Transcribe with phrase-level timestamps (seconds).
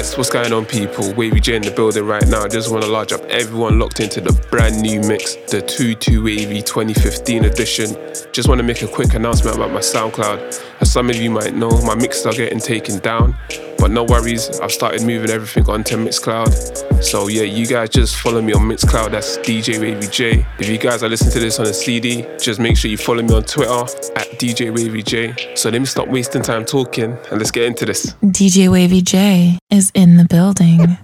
[0.00, 1.12] Yes, what's going on, people?
[1.12, 2.48] Wavy J in the building right now.
[2.48, 6.62] Just want to large up everyone locked into the brand new mix, the 22 Wavy
[6.62, 7.88] 2015 edition.
[8.32, 10.80] Just want to make a quick announcement about my SoundCloud.
[10.80, 13.36] As some of you might know, my mixes are getting taken down,
[13.76, 17.02] but no worries, I've started moving everything onto Mixcloud.
[17.04, 20.46] So yeah, you guys just follow me on Mixcloud, that's DJ Wavy J.
[20.58, 23.22] If you guys are listening to this on a CD, just make sure you follow
[23.22, 23.70] me on Twitter
[24.16, 25.54] at DJ Wavy J.
[25.54, 28.14] So let me stop wasting time talking and let's get into this.
[28.22, 30.98] DJ Wavy J is in the building.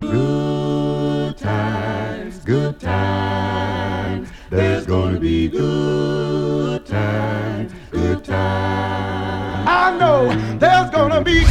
[0.00, 4.28] Good times, good times.
[4.50, 9.68] There's gonna be good times, good times.
[9.68, 10.28] I know
[10.58, 11.44] there's gonna be.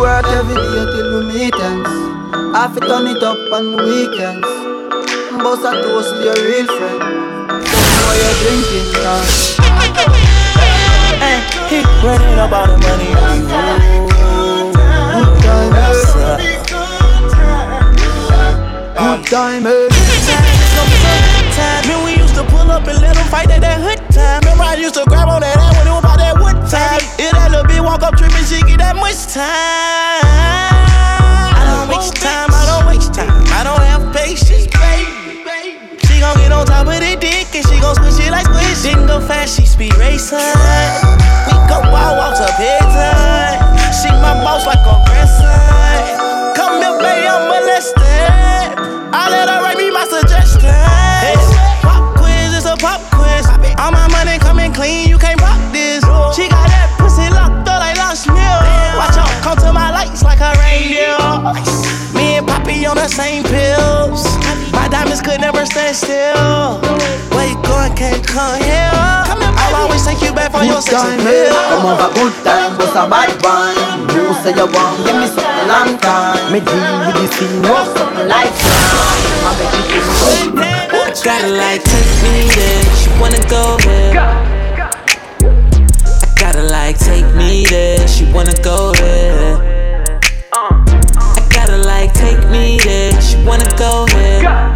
[0.00, 1.90] Work every day till we meet ends.
[2.56, 4.48] Have to turn it up on the weekends.
[5.42, 7.00] Boss a toast to your real friend.
[7.66, 9.22] Tell what you're drinking now.
[11.16, 13.06] Hey, he running about the money.
[13.06, 14.05] Good
[20.26, 21.86] times, good times.
[21.86, 24.40] Man, we used to pull up and let them fight at that hood time.
[24.42, 27.02] Remember, I used to grab on that ass when it was about that wood time.
[27.18, 30.24] If that little bitch walk up tripping, she get that much time.
[31.54, 33.30] I don't waste time, I don't waste time.
[33.54, 35.46] I don't have patience, baby.
[36.06, 38.82] She gon' get on top of the dick and she gon' squish it like squish.
[38.82, 40.38] Didn't go fast, she speed racing.
[40.38, 43.55] We go wild walks up head time.
[44.26, 46.56] My boss like a grandson.
[46.58, 48.74] Come here, baby, I'm molested.
[49.14, 50.66] I let her write me my suggestions.
[51.86, 53.46] Pop quiz, it's a pop quiz.
[53.78, 56.02] All my money coming clean, you can't rock this.
[56.34, 58.58] She got that pussy locked up like lost meal.
[58.98, 61.14] Watch out, come to my lights like a reindeer.
[62.10, 64.26] Me and Poppy on the same pills.
[64.86, 66.78] My diamonds could never stand still.
[67.34, 68.94] Where you going, can't come here.
[68.94, 71.50] I'll always take you back for your Good sex appeal.
[71.74, 73.74] Come over, good time, bust a bad one.
[74.14, 76.38] You say you want, give me something long time.
[76.54, 81.18] Me deal with this thing, what's something like I make you feel good.
[81.24, 82.86] Gotta like take me there.
[82.94, 84.14] She wanna go there.
[86.22, 88.06] I gotta like take me there.
[88.06, 89.58] She wanna go there.
[90.52, 93.20] I gotta like take me there.
[93.20, 94.75] She wanna go there.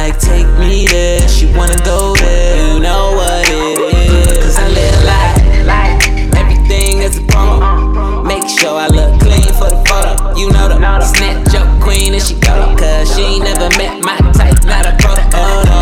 [0.00, 1.28] Like take me there.
[1.28, 2.56] She wanna go there.
[2.56, 4.38] You know what it is.
[4.40, 6.00] Cause I live like
[6.40, 8.24] everything is a promo.
[8.24, 10.32] Make sure I look clean for the photo.
[10.40, 12.74] You know the snatch up queen and she go.
[12.80, 15.36] Cause she ain't never met my type, not a proto.
[15.36, 15.80] Oh no,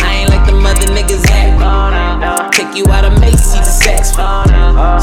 [0.00, 2.56] I ain't like the mother niggas act.
[2.56, 4.16] Take you out of Macy's to sex.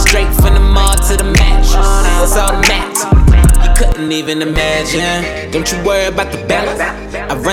[0.01, 1.85] Straight from the mall to the mattress.
[2.25, 2.97] It's all the match.
[3.61, 5.51] You couldn't even imagine.
[5.51, 6.64] Don't you worry about the balance.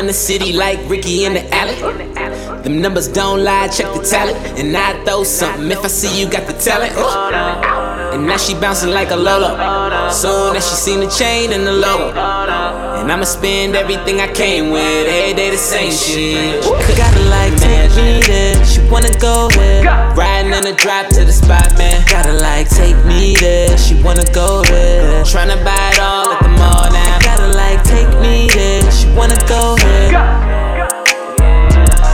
[0.02, 1.76] Run the city like Ricky in the alley.
[2.64, 4.36] Them numbers don't lie, check the talent.
[4.58, 6.92] And I throw something if I see you got the talent.
[6.96, 7.06] Ooh.
[7.06, 8.10] Uh.
[8.12, 10.10] And now she bouncing like a Lola.
[10.12, 12.08] Soon as she seen the chain and the logo.
[12.98, 15.06] And I'ma spend everything I came with.
[15.06, 16.64] Every day the same shit.
[16.98, 18.64] Gotta like take me there.
[18.64, 19.84] She wanna go there.
[20.16, 22.04] Riding in the drop to the spot, man.
[22.08, 23.78] Gotta like take me there.
[23.78, 25.22] She wanna go there.
[25.22, 27.01] Tryna buy it all at the mall now.
[27.22, 28.90] Gotta like take me there.
[28.90, 30.10] She wanna go there.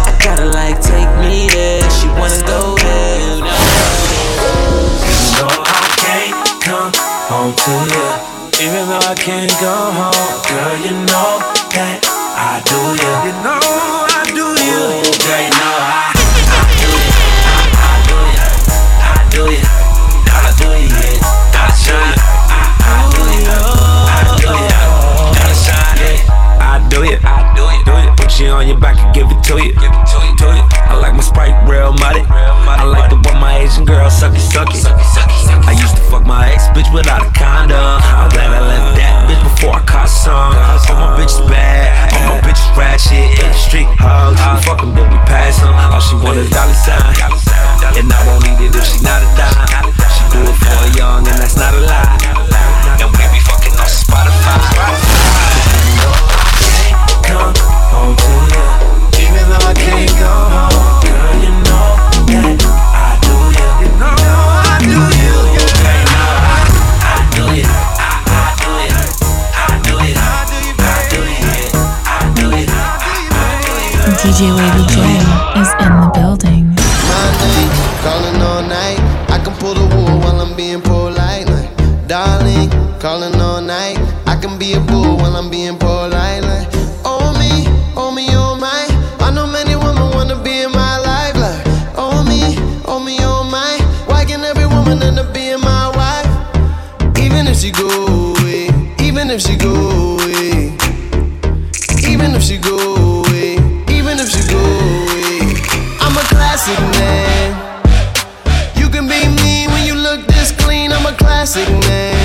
[0.08, 1.82] I gotta like take me there.
[1.90, 3.18] She wanna go there.
[3.34, 3.48] You know.
[5.38, 6.92] know I can't come
[7.30, 8.06] home to you.
[8.60, 11.38] Even though I can't go home, girl, you know
[11.74, 12.02] that
[12.34, 13.12] I do you.
[13.26, 13.62] You know
[14.10, 14.82] I do you.
[15.22, 16.17] Girl, you know I,
[28.38, 28.50] Do you.
[28.50, 29.74] Put you on your back and give it to you.
[29.74, 30.36] Give it to you.
[30.38, 30.62] To you.
[30.86, 32.22] I like my sprite real muddy.
[32.22, 34.86] I like the one my Asian girl suck it, suck it.
[35.66, 37.74] I used to fuck my ex bitch without a condom.
[37.74, 40.54] I'm glad I left that bitch before I caught some.
[40.54, 43.42] All my bitches bad, all my bitches ratchet.
[43.42, 45.74] In the street hoes, we fucking then we pass them.
[45.74, 47.02] All she want is dollar sign,
[47.98, 49.90] and I won't need it if she not a dime.
[50.14, 52.06] She do it for a young, and that's not a lie.
[53.02, 54.62] And we be fucking on Spotify.
[57.26, 57.50] Come
[57.90, 58.17] home
[74.38, 74.96] DJ Wavy J
[75.60, 76.64] is in the building.
[76.70, 77.28] my
[78.02, 78.98] calling all night.
[79.28, 81.46] I can pull the wool while I'm being polite.
[81.46, 82.70] Like, darling,
[83.00, 83.98] calling all night.
[84.26, 86.27] I can be a bull while I'm being polite.
[94.88, 95.98] Woman end up being my wife?
[97.54, 98.68] she go away,
[99.00, 99.72] even if she go
[100.14, 100.72] away,
[102.08, 102.76] even if she go
[103.24, 103.54] away,
[103.90, 105.40] even if she go away,
[106.00, 107.50] I'm a classic man.
[108.76, 110.92] You can be mean when you look this clean.
[110.92, 112.17] I'm a classic man.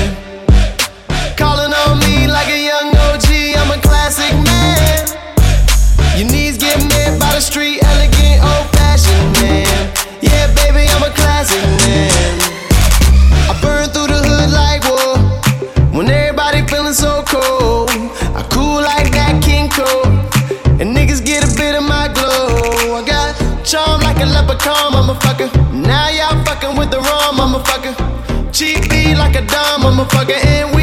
[29.83, 30.31] Motherfucker.
[30.45, 30.82] And we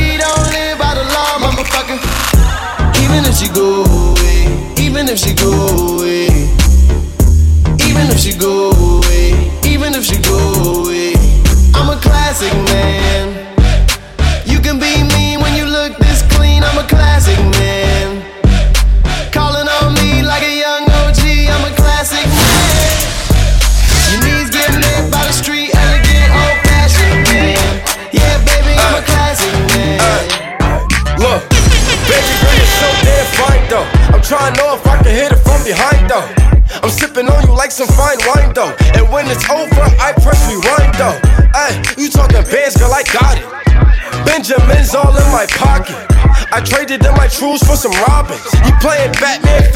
[47.31, 48.43] trues for some robins.
[48.67, 49.69] You playing Batman,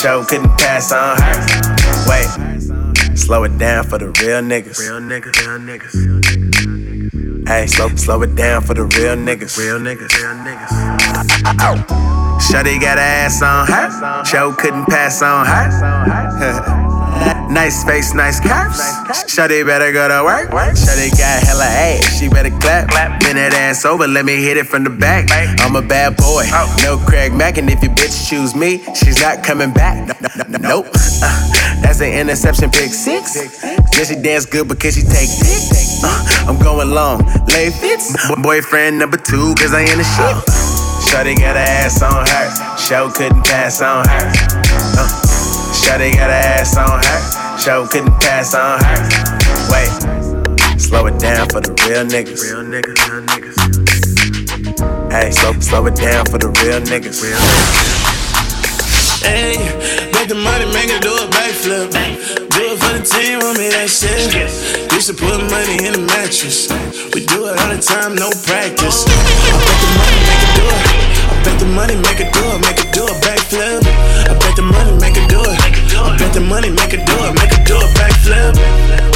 [0.00, 1.34] Show couldn't pass on her.
[2.08, 4.78] Wait, slow it down for the real niggas.
[4.78, 7.46] Real niggas, real niggas.
[7.46, 9.58] Hey, slow, slow it down for the real niggas.
[9.58, 10.70] Real niggas, real niggas.
[12.40, 14.24] Shorty got ass on her.
[14.24, 16.86] Show couldn't pass on her.
[17.50, 18.78] Nice face, nice curves.
[19.26, 20.50] Shawty better go to work.
[20.50, 22.88] Shawty got hella ass, she better clap.
[23.20, 25.26] Bend that ass over, let me hit it from the back.
[25.60, 26.44] I'm a bad boy,
[26.82, 30.06] no Craig Mack, and if your bitch choose me, she's not coming back.
[30.22, 30.86] No, no, no, nope.
[31.22, 31.50] Uh,
[31.82, 33.34] that's an interception, pick six.
[33.60, 35.62] Then she dance good because she take dick.
[36.04, 38.14] Uh, I'm going long, lay fits.
[38.28, 40.36] Bo- boyfriend number two, cause I ain't a shit.
[41.10, 44.26] Shawty got her ass on her, show couldn't pass on her.
[44.94, 45.08] Uh,
[45.74, 47.39] Shawty got her ass on her.
[47.60, 49.04] Show couldn't pass on her.
[49.68, 49.92] Wait,
[50.80, 52.40] slow it down for the real niggas.
[52.40, 55.12] Real niggas, real niggas.
[55.12, 57.20] Hey, slow, slow it down for the real niggas.
[57.20, 59.20] Real niggas.
[59.20, 59.60] Hey,
[60.08, 61.92] make the money, make it do a backflip.
[61.92, 64.32] Do it for the team, want me that shit.
[64.96, 66.72] Used to put money in the mattress.
[67.12, 69.04] We do it all the time, no practice.
[69.04, 69.20] I
[69.60, 70.80] bet the money make it do it.
[71.28, 73.84] I bet the money make it do it, make it do a backflip.
[73.84, 75.59] I bet the money make it do it.
[76.02, 79.09] I bet the money make it do it, make it do a backflip.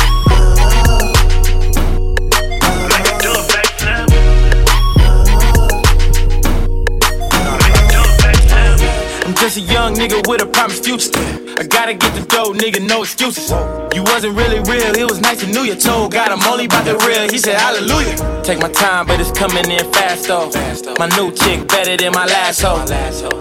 [9.55, 11.15] A young nigga with a promised future.
[11.15, 13.51] I gotta get the dough, nigga, no excuses.
[13.95, 15.77] You wasn't really real, it was nice to know you.
[15.77, 18.43] Told God I'm only about the real, he said hallelujah.
[18.43, 20.51] Take my time, but it's coming in fast though.
[20.99, 22.83] My new chick better than my last hoe.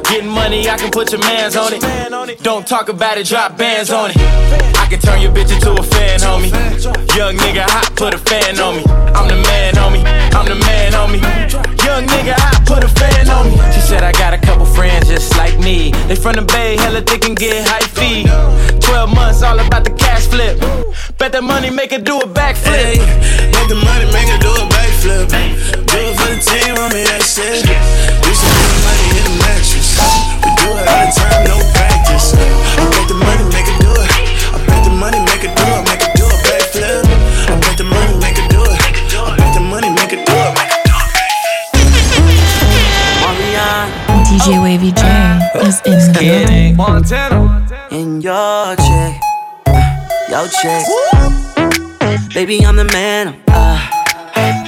[0.04, 1.82] Getting money, I can put your mans on it.
[2.44, 4.18] Don't talk about it, drop bands on it.
[4.78, 6.54] I can turn your bitch into a fan, homie.
[7.18, 8.84] Young nigga hot, put a fan on me.
[9.18, 10.06] I'm the man, homie.
[10.30, 11.22] I'm the man, homie.
[11.84, 13.58] Young nigga hot, put a fan on me.
[13.74, 15.92] She said I got a couple friends just like me.
[16.08, 18.28] They from the Bay, hella thick and get high feed.
[18.82, 20.60] 12 months, all about the cash flip.
[21.18, 22.76] Bet that money make it do a backflip.
[22.76, 23.00] Hey,
[23.56, 25.32] make the money, make it do a backflip.
[25.32, 27.64] Do it for the team, want me that shit.
[27.64, 29.96] Used to put money in the mattress.
[30.44, 32.36] We do it all the time, no practice.
[32.36, 34.12] I bet the money, make it do it.
[34.52, 37.08] I bet the money, make it do it, make it do a backflip.
[37.48, 38.76] I bet the money, make it do it.
[39.16, 41.04] I bet the money, make it do it, make it do it.
[44.28, 45.13] DJ Wavy J
[45.56, 46.76] is in the building.
[47.92, 49.22] in your check,
[50.30, 50.86] your check.
[52.34, 53.40] Baby, I'm the man.
[53.48, 53.80] Uh,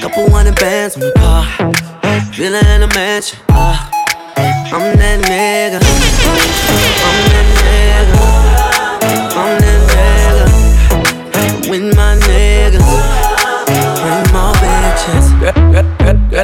[0.00, 1.44] couple hundred bands on the car,
[2.32, 3.38] villa in a mansion.
[3.48, 3.90] Uh,
[4.36, 4.82] I'm.
[4.82, 5.74] I'm that nigga.
[5.74, 6.35] I'm that nigga.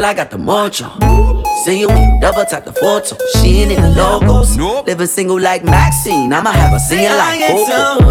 [0.04, 0.90] I got the mojo.
[1.64, 3.16] See you when you double tap the photo.
[3.34, 4.56] She ain't in the logos.
[4.86, 6.32] Living single like Maxine.
[6.32, 8.10] I'ma have her singing like Coco.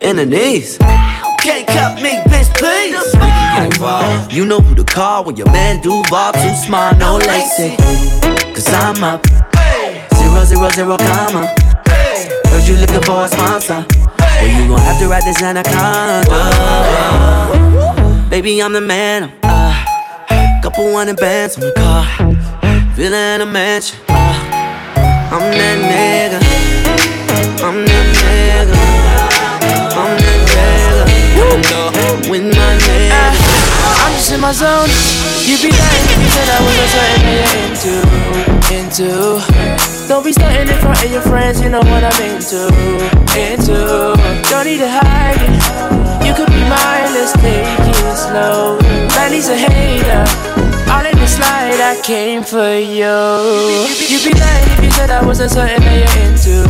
[0.00, 0.76] In the knees.
[0.78, 2.96] Can't cut me, bitch, please.
[4.34, 7.76] You know who to call when your man Duval too smart, no lacy.
[8.52, 9.24] Cause I'm up.
[10.16, 11.46] Zero, zero, zero, comma.
[11.86, 13.86] Heard you looking for a sponsor.
[14.18, 16.26] Well, you gon' have to ride this anaconda.
[18.28, 19.39] Baby, I'm the man.
[20.70, 22.06] Uh, couple hundred bands on the car.
[22.94, 23.98] Villa in a mansion.
[24.08, 24.14] Uh,
[25.32, 26.38] I'm that nigga.
[27.62, 28.76] I'm that nigga.
[29.98, 31.04] I'm that nigga.
[32.30, 33.34] With my nigga.
[34.04, 34.88] I'm just in my zone.
[35.42, 37.94] You be lying if you said I was a certain you're into,
[38.70, 40.08] into.
[40.08, 42.70] Don't be starting in front of your friends, you know what I'm into,
[43.34, 44.14] into.
[44.50, 46.09] Don't need to hide it.
[46.30, 48.78] You could be mine, let's take it slow.
[49.18, 50.24] Manny's a hater.
[50.86, 53.18] All in the slide, I came for you.
[54.06, 56.62] You'd be lying if you said I wasn't certain that you're into,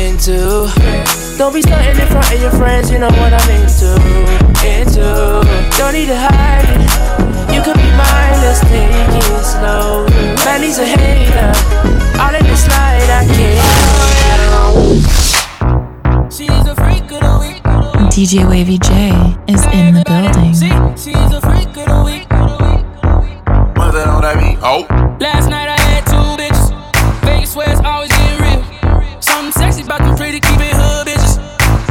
[0.00, 0.72] into.
[1.36, 4.00] Don't be starting in front of your friends, you know what I'm into,
[4.64, 5.44] into.
[5.76, 6.80] Don't need to hide it.
[7.52, 10.08] You could be mine, let's take it slow.
[10.48, 11.52] Manny's a hater.
[12.16, 15.35] All in the slide, I can't.
[18.16, 19.12] DJ Wavy J
[19.46, 20.56] is in the building.
[20.96, 22.24] She's a freak of the week.
[23.76, 24.56] What's that on that beat?
[24.64, 24.88] Oh.
[25.20, 26.72] Last night I had two bitches.
[27.28, 29.20] Vegas where it's always getting real.
[29.20, 31.36] Something sexy about them pretty keeping hood bitches.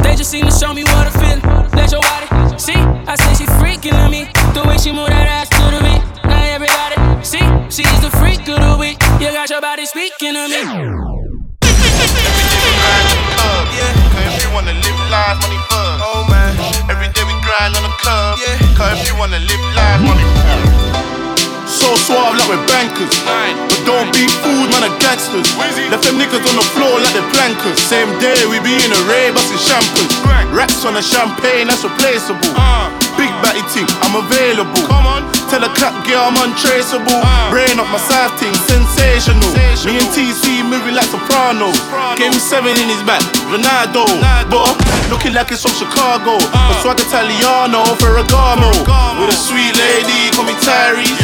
[0.02, 1.38] They just seem to show me what I feel.
[1.78, 2.74] Let your body see.
[2.74, 4.26] I say she freaking on me.
[4.50, 6.02] The way she move that ass to the beat.
[6.26, 7.46] Now everybody see.
[7.70, 8.98] She's the freak of the week.
[9.22, 11.15] You got your body speaking to me.
[18.76, 20.20] Cause if you wanna live life, money
[21.64, 23.08] So suave like we're bankers.
[23.24, 25.48] But don't be fooled, man, are gangsters.
[25.88, 27.80] Left them niggas on the floor like they're plankers.
[27.80, 30.12] Same day we be in a rave, busting champers.
[30.52, 32.52] Racks on the champagne, that's replaceable.
[32.52, 32.92] Uh.
[33.16, 34.76] Big batty ting, I'm available.
[34.84, 35.24] Come on.
[35.48, 37.16] Tell the clap girl I'm untraceable.
[37.16, 37.48] Uh.
[37.48, 39.56] Brain up my side ting, sensational.
[39.88, 41.08] Me and TC moving like
[41.46, 41.78] Sopranos.
[42.18, 44.02] Game seven in his back, Ronaldo.
[44.50, 44.74] But uh,
[45.14, 46.42] looking like it's from Chicago.
[46.42, 48.66] A swag Italiano, Ferragamo.
[49.14, 51.14] With a sweet lady, call me Tyrese.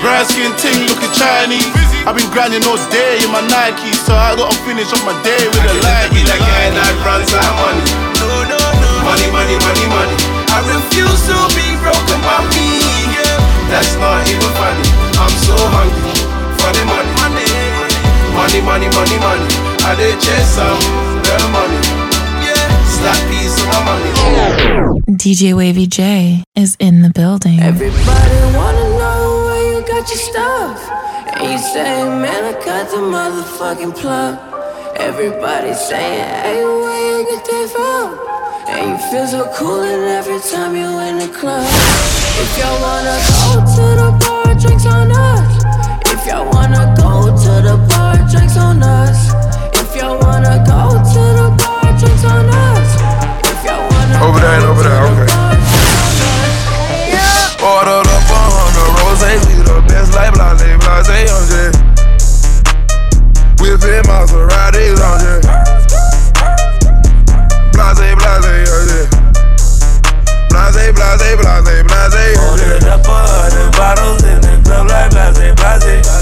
[0.00, 1.68] Brown skin ting looking Chinese.
[2.08, 5.44] I've been grinding all day in my Nike, so I gotta finish off my day
[5.52, 6.16] with a light.
[6.16, 7.84] Be like I that runs out money.
[8.24, 8.90] No, no, no.
[9.04, 10.16] Money, money, money, money.
[10.48, 12.80] I refuse to be broken by me.
[13.12, 13.36] Yeah.
[13.68, 14.88] That's not even funny.
[15.20, 16.27] I'm so hungry for the money.
[18.38, 19.46] Money, money, money, money.
[19.82, 20.78] I did chase some
[21.26, 21.80] the money.
[22.94, 24.10] Slap piece of my money.
[25.18, 27.58] DJ Wavy J is in the building.
[27.60, 30.78] Everybody wanna know where you got your stuff.
[31.34, 34.38] And you say, man, I got the motherfucking plug.
[34.96, 38.06] Everybody saying, hey, where you get that from?
[38.68, 41.66] And you feel so cool and every time you in the club.
[42.42, 45.64] If y'all wanna go to the bar, drinks on us.
[46.12, 47.17] If y'all wanna go to the bar,
[48.38, 49.34] drinks on us.
[49.74, 52.90] If y'all wanna go to the bar, drinks on us.
[53.50, 55.28] If y'all wanna Over there and over there, okay.
[57.58, 61.78] Ordered up a hundred rose, we the best like blase, blase, I'm just
[63.58, 65.42] Whipping Maseratis, I'm just
[67.74, 68.42] Blase, blase, I'm
[68.86, 69.10] just
[70.54, 75.58] Blase, blase, blase, blase, I'm Ordered up a hundred bottles in the club like blase,
[75.58, 76.17] blase.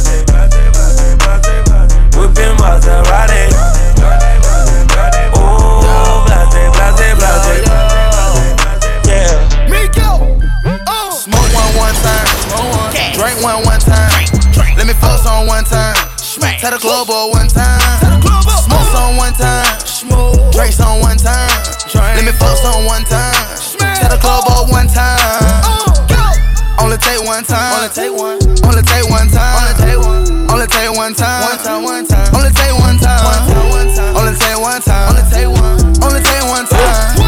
[15.46, 15.94] On one time.
[16.58, 17.80] Tell the club boy one time.
[18.66, 19.78] Smoke on one time.
[20.50, 21.50] Drink on one time.
[21.94, 23.34] Let me fuck on one time.
[23.78, 25.18] Tell the club boy one time.
[26.78, 27.78] Only take one time.
[27.78, 28.38] Only take one.
[28.66, 29.54] Only take one time.
[29.62, 30.50] Only take one.
[30.50, 31.42] Only take one time.
[31.42, 31.82] One time.
[31.82, 32.34] One time.
[32.34, 33.22] Only take one time.
[33.24, 33.70] One time.
[33.70, 34.16] One time.
[34.16, 35.06] Only take one time.
[35.10, 35.78] Only take one.
[36.02, 37.22] Only take one time.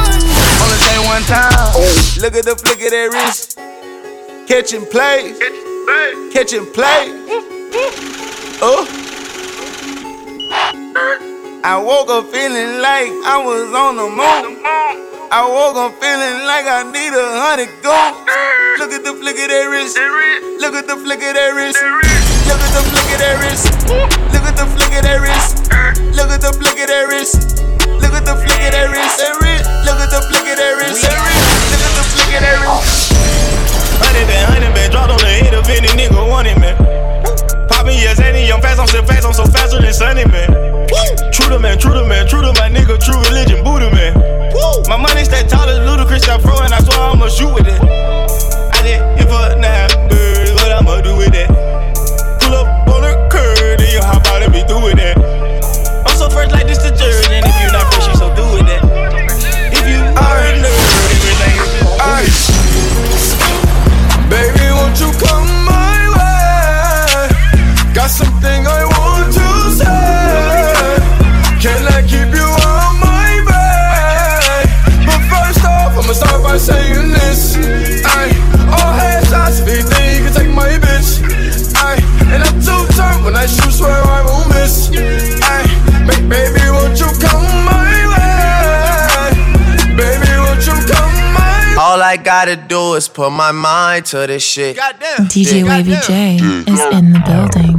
[0.58, 1.54] Only take one time.
[2.18, 3.58] Look at the flick of that wrist.
[4.48, 5.38] Catching plays.
[6.34, 7.47] Catching play.
[7.70, 8.86] Oh.
[11.64, 14.56] I woke up feeling like I was on the moon.
[15.30, 18.16] I woke up feeling like I need a hundred gold.
[18.80, 19.98] Look at the flick of that wrist.
[20.60, 21.76] Look at the flick of that wrist.
[22.48, 23.68] Look at the flick of that wrist.
[24.32, 25.68] Look at the flick of that wrist.
[26.16, 27.60] Look at the flick of that wrist.
[28.00, 29.47] Look at the flick of that wrist.
[38.78, 40.50] fast, I'm so fast, I'm so faster than Sunny Man.
[40.52, 41.30] Woo!
[41.32, 44.14] True to man, true to man, true to my nigga, true religion, Buddha man.
[44.54, 44.82] Woo!
[44.88, 48.17] My money stay tall as ludicrous, I pro and I swear I'ma shoot with it.
[93.06, 94.76] do put my mind to this shit.
[94.76, 95.26] Goddamn.
[95.28, 97.77] DJ Wavy J is in the building.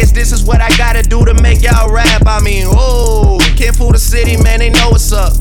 [0.00, 2.22] guess this is what I gotta do to make y'all rap.
[2.26, 5.34] I mean, ooh, can't fool the city, man, they know what's up.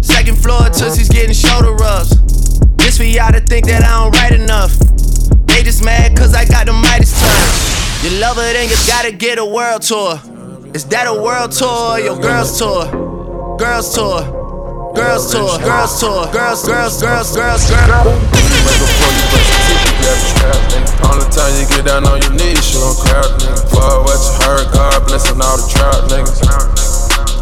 [0.00, 2.16] Second floor, Tootsie's getting shoulder rubs.
[2.76, 4.72] This for y'all to think that I don't write enough.
[5.46, 8.04] They just mad cause I got the mightiest touch.
[8.04, 10.18] You love her, then you gotta get a world tour.
[10.72, 12.86] Is that a world tour or your girls tour?
[13.58, 14.22] Girls tour.
[14.94, 15.58] Girls tour.
[15.58, 16.32] Girls tour.
[16.32, 17.70] Girls, girls, girls, girls, girls.
[17.70, 18.49] girls
[20.10, 20.90] average crowd, nigga.
[21.06, 23.62] Only time you get down on your knees, you don't crowd, nigga.
[23.70, 26.42] For what you heard, God blessing all the trap niggas.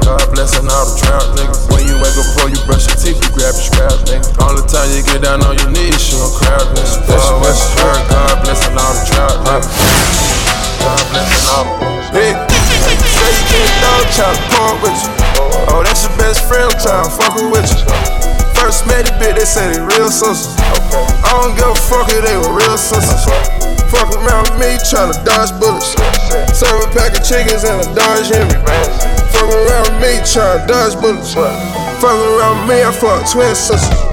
[0.04, 1.64] God blessing all the trap niggas.
[1.72, 4.28] When you wake up before you brush your teeth, you grab your scrap, nigga.
[4.44, 7.08] Only time you get down on your knees, you don't crowd, nigga.
[7.08, 9.68] For what you heard, God blessing all the trap nigga.
[10.84, 15.12] God blessing all the Big, say you can't dog to pour with you.
[15.68, 18.27] Oh, that's your best friend, try to fuck with you
[18.58, 20.58] first met the bitch, they said they real sisters.
[20.58, 21.06] Okay.
[21.22, 23.24] I don't give a fuck if they were real sisters.
[23.90, 25.94] Fuck around me, tryna dodge bullets.
[26.52, 28.58] Serve a pack of chickens and a Dodge Henry.
[29.32, 31.34] Fuck around me, tryna dodge bullets.
[31.34, 34.08] Fuck around me, I fuck twin sisters.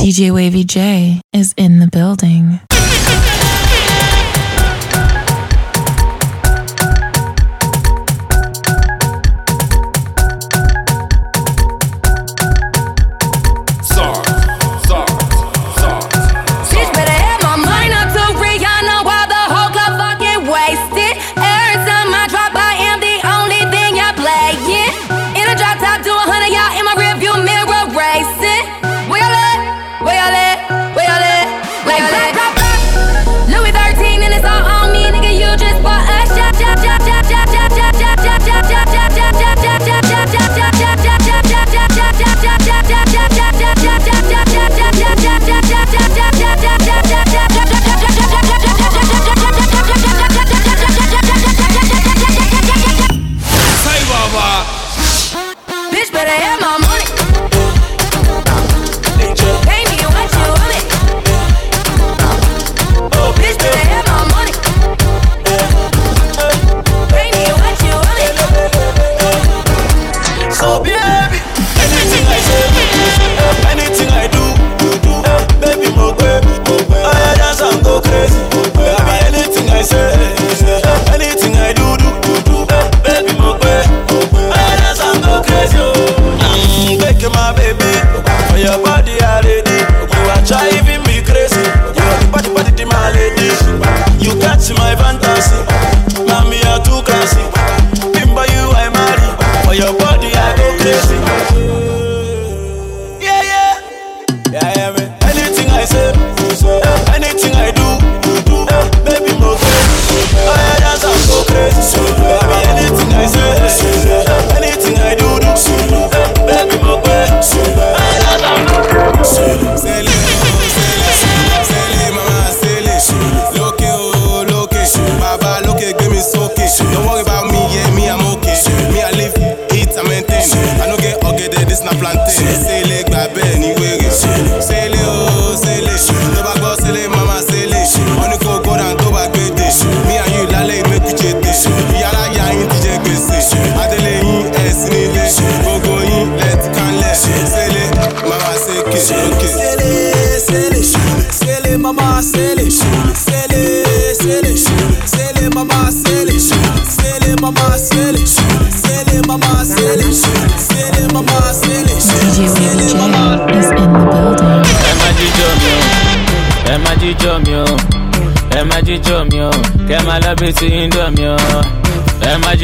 [0.00, 2.60] DJ Wavy J is in the building.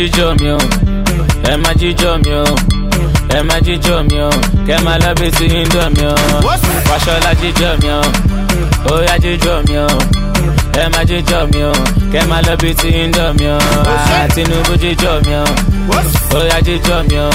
[0.06, 0.58] Jíjọ mi o.
[1.50, 2.44] Ẹ má jíjọ mi o.
[3.36, 4.30] Ẹ má jíjọ mi o.
[4.66, 6.14] Kẹ má lọ bí ti ń dọ̀ mi o
[6.88, 8.00] wàṣọlá jíjọ mi o.
[8.90, 9.86] Ó yá jíjọ mi o
[10.82, 11.72] ẹ má jíjọ mi o
[12.12, 13.58] kẹ má lọ bí ti ń dọ̀ mi o.
[14.34, 15.34] Tinubu jíjọ mi
[16.34, 17.30] o yá jíjọ mi o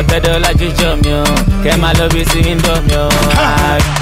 [0.00, 1.24] ọ̀tẹ̀dọ́lá jíjọ mi o
[1.64, 3.08] kẹ má lọ bí ti ń dọ̀ mi o.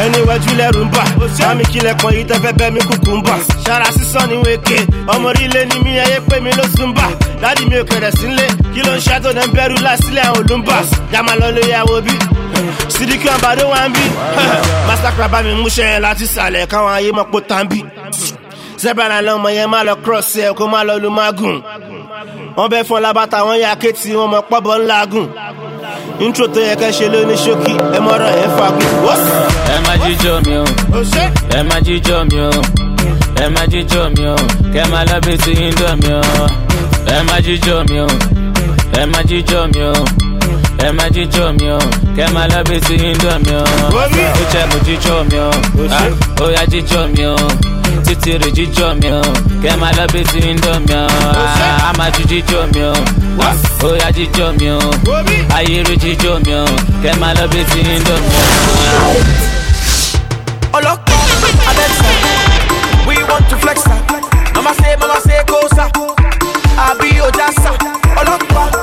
[0.05, 1.05] Ẹni wájú lẹ́rù ń bà
[1.39, 3.35] sámi kílẹ̀ kan yìí tẹ́fẹ́ bẹ́ mi kúkú ń bà.
[3.65, 4.79] Ṣara sísán ní wéke
[5.15, 7.07] ọmọ orílẹ̀ ni mí ẹyẹ pé mi ló sún bà.
[7.43, 10.77] Dádì mi ò kẹrẹ̀ sílé kí ló ń ṣàtò náà bẹ̀rù lásìlẹ̀ àwọn olùmbà?
[11.13, 12.15] Jàmá lọ lè yàwó bí.
[12.95, 14.05] Sídìkì ọ̀bàdó ń bí.
[14.89, 17.79] Masakra bá mi múṣẹ́ láti sàlẹ̀ káwọn ayé mọ̀ pé tàǹbì
[18.83, 21.63] zebra lọmọ yẹn má lọ cross ẹ kó má lọ lu magun
[22.57, 25.29] wọn bẹ fún labata wọn ya kéétì wọn mọ pọbọ ńlá gùn
[26.21, 28.91] intro tó yẹ kẹ ṣe lóní ṣókí ẹ mọ̀rọ̀ ẹ fagun.
[29.75, 30.65] ẹ má jíjọ mi o
[31.57, 32.51] ẹ má jíjọ mi o
[33.43, 34.37] ẹ má jíjọ mi o
[34.75, 36.23] kẹ má lọ bí ti ń dọ̀ mi o
[37.15, 38.07] ẹ má jíjọ mi o
[39.01, 39.93] ẹ má jíjọ mi o
[40.87, 41.79] ẹ má jíjọ mi o
[42.17, 43.65] kẹ má lọ bí ti ń dọ̀ mi o
[44.41, 45.51] ó jẹ́ mo jíjọ mi o
[45.97, 47.37] Ah, ó yá jíjọ mi o
[48.05, 49.23] títí rè jíjọ mi o.
[49.63, 51.07] Kẹ má lọ bí ti ń dọ̀ mi o.
[51.07, 52.93] Ah, á má ju jíjọ mi o.
[53.87, 54.79] Ó yá jíjọ mi o.
[55.57, 56.65] Ayé rè jíjọ mi o.
[57.03, 59.13] Kẹ má lọ bí ti ń dọ̀ mi o.
[60.73, 61.17] Olokpa,
[61.69, 62.11] Alexa,
[63.07, 63.99] we want to flex her.
[64.55, 65.85] Mama say, mama say, go sa.
[66.89, 67.71] Abi Ojasa,
[68.17, 68.82] Olokpa, Abelisa,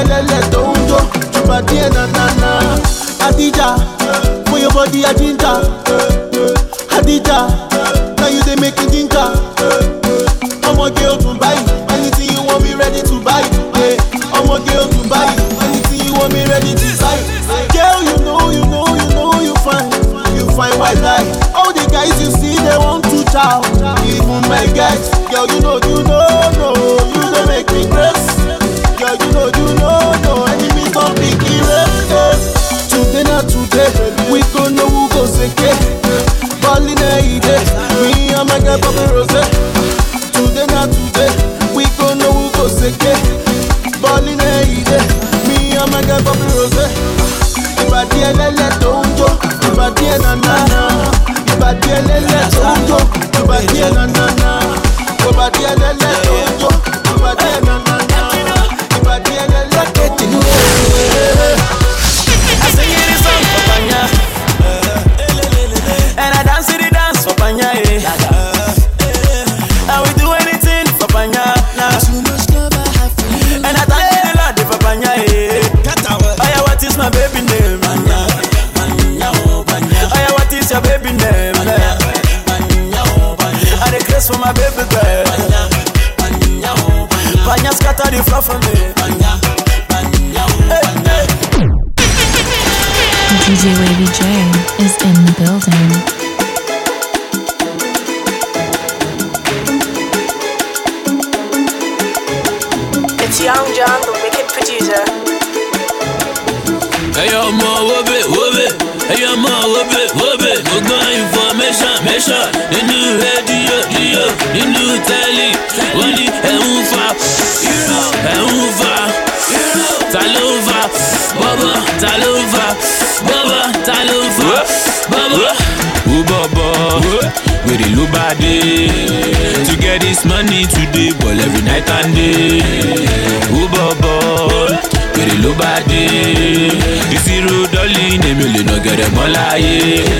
[0.00, 0.98] ẹlẹ́lẹ̀ tó ń jó,
[1.38, 2.50] ìbàdí ẹ̀ nànànà.
[3.26, 3.68] Adija,
[4.46, 5.58] for your body a ginger.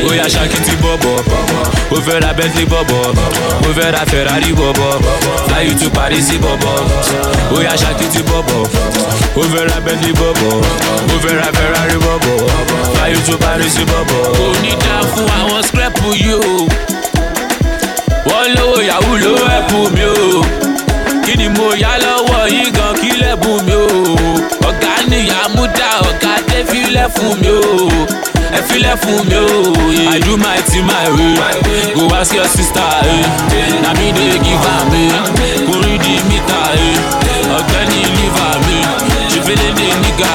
[0.08, 1.16] Ó yá ṣakiti bọ̀bọ̀
[1.94, 3.00] ó fẹ́ ra Bentley bọ̀bọ̀
[3.66, 4.92] ó fẹ́ ra Ferrari bọ̀bọ̀
[5.46, 6.76] fly to Paris bọ̀bọ̀
[7.54, 8.60] ó yá ṣakiti bọ̀bọ̀
[9.40, 10.52] ó fẹ́ ra Bentley bọ̀bọ̀
[11.12, 12.36] ó fẹ́ ra Ferrari bọ̀bọ̀
[12.94, 14.22] fly to Paris bọ̀bọ̀.
[14.36, 16.66] Kò ní dá fún àwọn scrap yìí o.
[18.28, 20.44] Wọ́n lówó yahoo ló ẹ̀pù mi o.
[21.24, 23.88] Kí ni mo yá lọ́wọ́ yìí gan kí lẹ́bùn mi o?
[24.68, 27.62] Ọ̀gá nìyá mú dá ọ̀gá dé filẹ̀ fún mi o
[28.58, 29.48] ẹ filẹ̀ fún mi o
[30.14, 31.34] i do my thing my way.
[31.96, 33.82] Go ask your sister eh.
[33.82, 34.92] na me dey give am
[35.66, 36.60] kò rí di mítà
[37.58, 38.78] ọ̀gbẹ́ni liver mi
[39.32, 40.34] ṣèfẹ́lẹ́ dé nígà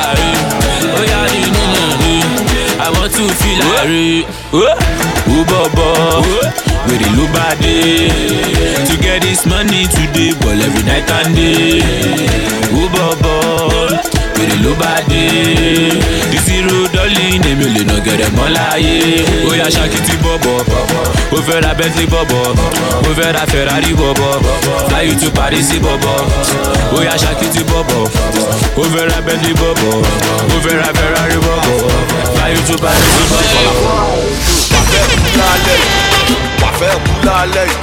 [0.97, 2.86] ó yá ní nínú eh.
[2.86, 4.27] i want to feel like
[5.36, 5.93] ó bọ̀bọ̀
[6.88, 7.77] wèrè ló bá dé.
[8.88, 11.82] To get this money today ball every night and day.
[12.79, 13.39] Ó bọ̀bọ̀
[14.38, 15.23] wèrè ló bá dé
[17.10, 18.95] dọ́lì èmi ò lè nà gẹ̀rẹ̀ mọ́ láyé
[19.50, 20.58] ó yá ṣakiti bọ̀bọ̀
[21.36, 22.43] ó fẹ́ ra Bentley bọ̀bọ̀
[23.08, 24.34] ó fẹ́ ra Ferrari bọ̀bọ̀
[24.89, 26.17] fly you to Paris bọ̀bọ̀
[26.95, 28.02] ó yá ṣakiti bọ̀bọ̀
[28.82, 29.93] ó fẹ́ ra Bentley bọ̀bọ̀
[30.54, 31.78] ó fẹ́ ra Ferrari bọ̀bọ̀
[32.36, 33.50] fly you to Paris bọ̀bọ̀.
[34.74, 35.89] wàfẹ́ kú lálẹ́ yìí.
[36.62, 37.78] Wàfẹ́ kú lálẹ́ yìí.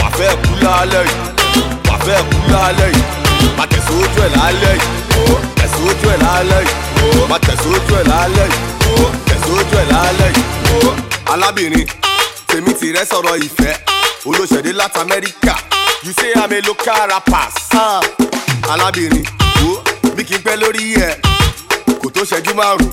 [0.00, 1.18] Wàfẹ́ kú lálẹ́ yìí.
[1.88, 3.02] Wàfẹ́ kú lálẹ́ yìí.
[3.70, 5.09] Tẹ̀sí ojú ẹ̀ lálẹ́ yìí
[5.58, 8.46] tẹ̀sí ojú ẹ̀ lálẹ́ yìí má tẹ̀sí ojú ẹ̀ lálẹ́
[10.36, 10.44] yìí
[11.32, 11.86] alábìnrin
[12.46, 13.74] tèmi tìrẹ sọ̀rọ̀ ìfẹ́.
[14.26, 15.54] Olóṣèdè láti amẹ́ríkà.
[16.04, 17.46] You say i'm a local rapper
[18.72, 19.24] alábìnrin
[19.62, 19.82] wo
[20.16, 21.14] bí kì í pẹ́ lórí ẹ̀.
[22.02, 22.90] Kò tó ṣẹ́jú márùn-ún.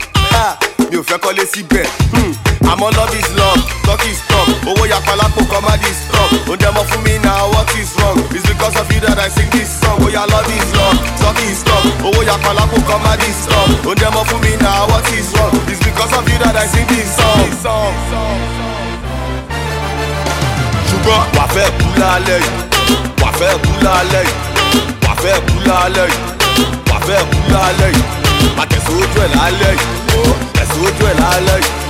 [0.91, 1.85] Mi ò fẹ́ kọ́lé síbẹ̀.
[2.13, 2.33] Hmm,
[2.71, 4.47] àmọ́ love is love talk is talk.
[4.69, 8.17] Owó yapa lápò comedy is strong ó dẹ́mọ̀ fún mi na what is wrong?
[8.35, 9.97] It's because of you that i sing this song.
[10.05, 11.83] Oya love is love talk is talk.
[12.07, 15.53] Owó yapa lápò comedy is strong ó dẹ́mọ̀ fún mi na what is wrong?
[15.71, 17.39] It's because of you that i sing this song.
[20.89, 22.51] ṣùgbọ́n wà fẹ́ kú lálẹ́ yìí.
[23.21, 24.33] Wà fẹ́ kú lálẹ́ yìí.
[25.05, 26.19] Wà fẹ́ kú lálẹ́ yìí.
[26.89, 28.03] Wà fẹ́ kú lálẹ́ yìí.
[28.57, 29.85] Má tẹ̀sí ojú ẹ̀ lálẹ́ yìí.
[30.55, 31.86] Tẹ̀sí ojú ẹ̀ lálẹ́ yìí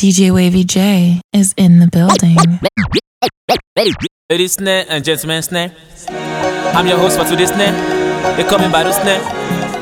[0.00, 2.36] DJ Wavy J is in the building.
[4.30, 5.72] Ladies snare and gentlemen snare.
[6.74, 7.72] I'm your host for today's snare.
[8.36, 9.20] They call me Badu snare.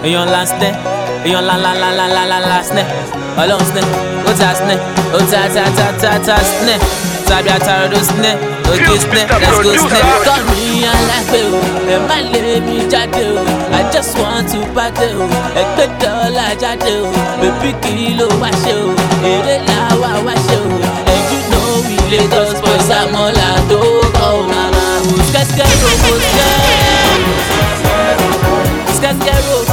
[0.03, 0.75] And you on land snare.
[1.23, 2.88] And you on la la la la la la la snare.
[3.37, 3.87] Alone snare.
[4.27, 4.81] Ota snare.
[5.14, 6.81] Ota ta ta ta ta snare.
[7.27, 8.58] Sabi ataro snare.
[8.68, 9.26] Okay snare.
[9.40, 10.24] Let's go snare.
[10.28, 11.61] Call me alágbé o.
[11.94, 13.42] Ẹ má lé mi jáde o.
[13.78, 15.24] I just want to party o.
[15.61, 17.09] Ẹgbẹ́ dọ́là jáde o.
[17.40, 18.88] Bébí kì í ló wá ṣe o.
[19.33, 20.68] Èrè làwa wá ṣe o.
[21.12, 23.81] And you know we Lagos boys àmọ́là tó
[24.18, 24.42] kọ́ o.
[25.28, 26.50] Skẹ́skẹ́ robo skẹ́.
[28.96, 29.67] Skẹ́skẹ́ robo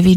[0.00, 0.16] DJ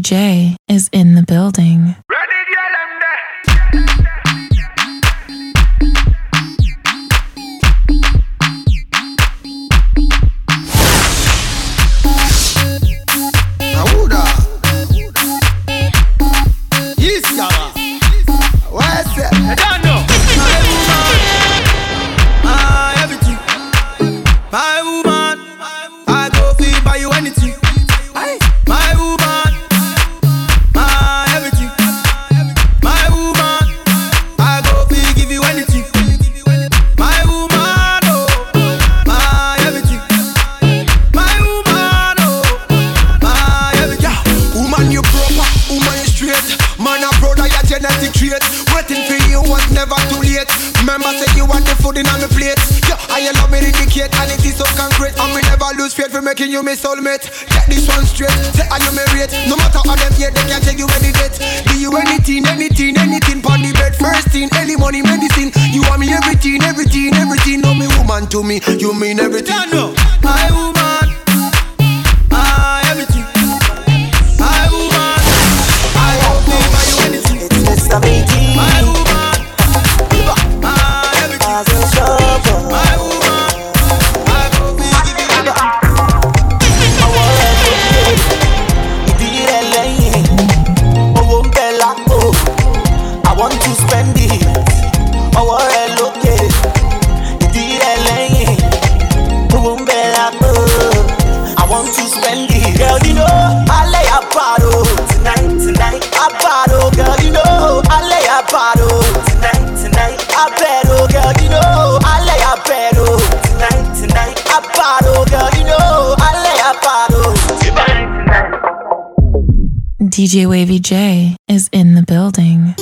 [120.24, 122.74] DJ Wavy J is in the building.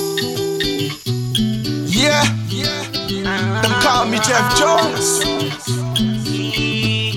[1.90, 2.22] Yeah,
[3.62, 5.22] them call me Jeff Jones.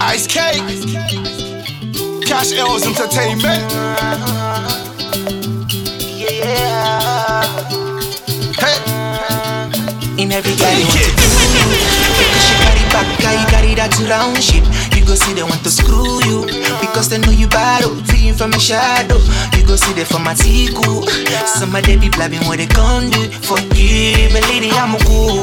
[0.02, 0.66] Ice Cake,
[2.26, 3.70] Cash L's Entertainment.
[6.18, 7.44] Yeah.
[8.58, 8.78] Hey,
[10.18, 11.70] In every guy you want to do
[12.18, 14.85] Because she carry back guy, you carry that round shit You
[15.16, 16.46] go see they want to screw you.
[16.82, 19.18] Because they know you bad, oh, feeding from a shadow.
[19.56, 21.08] You go see they from a tiku
[21.48, 25.42] Some of they be blabbing what they gon' do For you, my lady, I'm cool.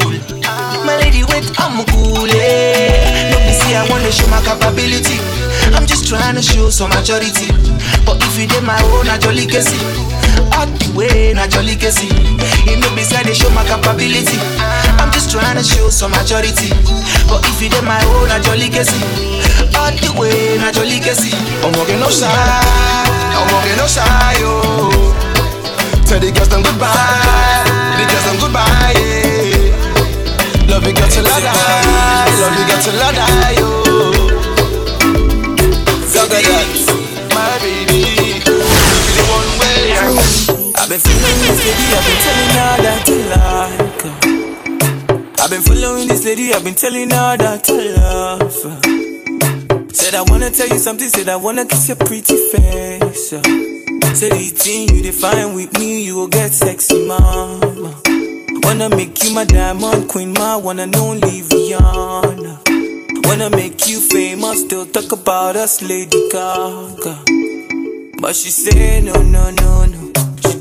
[0.84, 3.32] My lady, wait, I'm cool, eh.
[3.32, 5.16] No be see, I wanna show my capability.
[5.72, 7.48] I'm just trying to show some maturity.
[8.04, 9.80] But if you did my own, I jolly can see.
[10.52, 12.31] All the way, na jolly can see
[12.66, 14.38] It no be say they show my capability
[15.00, 16.70] I'm just trying to show some maturity
[17.26, 19.42] But if you did my own, I jolly see
[19.74, 21.34] All the way, na jolly see
[21.64, 24.90] I'm walking no shy, I'm walking no shy, yo.
[26.06, 27.64] Tell the girls them goodbye,
[27.96, 30.68] the girls them goodbye, yeah.
[30.68, 33.70] Love you girl till I die, love you girl till I die, yo.
[36.12, 36.72] That,
[37.34, 40.51] my baby, the one way.
[40.82, 44.14] I've been following this lady, I've been telling her that you like her.
[45.38, 49.94] I've been following this lady, I've been telling her that you love her.
[49.94, 53.30] Said I wanna tell you something, said I wanna kiss your pretty face.
[53.30, 53.42] yeah.
[54.12, 57.94] Said the thing you define with me, you will get sexy, mama.
[58.64, 62.58] Wanna make you my diamond queen, my one and only Rihanna.
[63.28, 67.22] Wanna make you famous, still talk about us, Lady Gaga.
[68.20, 70.12] But she said no, no, no, no.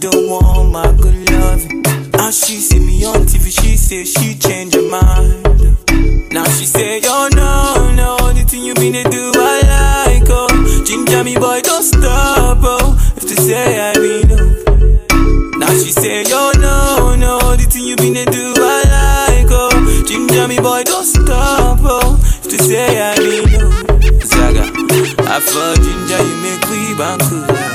[0.02, 1.82] Don't want my good loving.
[2.14, 6.34] Now she see me on TV, she say she changed her mind.
[6.34, 10.84] Now she say, oh no, no, the thing you been to do, I like, oh.
[10.86, 12.98] Ginger me, boy, don't stop, oh.
[13.16, 15.58] If to say I mean, oh.
[15.60, 20.04] Now she say, oh no, no, the thing you been to do, I like, oh.
[20.08, 22.18] Ginger me, boy, don't stop, oh.
[22.44, 24.20] If to say I mean, oh.
[24.26, 24.66] Zaga,
[25.30, 27.46] I for ginger, you make we banku.
[27.48, 27.71] Ginger,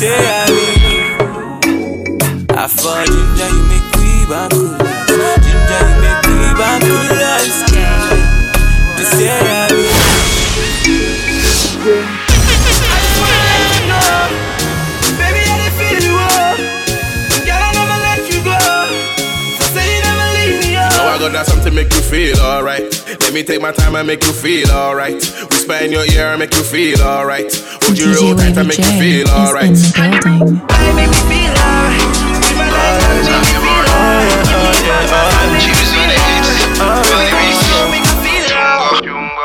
[0.00, 1.60] say I oh.
[2.56, 4.64] I for ginger, you make we banku.
[5.44, 6.88] Ginger, you make we banku.
[6.88, 7.36] Ginger,
[8.96, 9.92] you say I mean,
[15.20, 16.16] Baby, I done feel you.
[17.44, 18.56] Girl, I never let you go.
[19.60, 19.68] You
[20.36, 22.88] leave me I got that something to make you feel alright.
[23.20, 25.20] Let me take my time and make you feel alright.
[25.50, 27.52] Whisper in your ear and make you feel alright.
[27.82, 30.80] Hold you real tight and make you feel alright.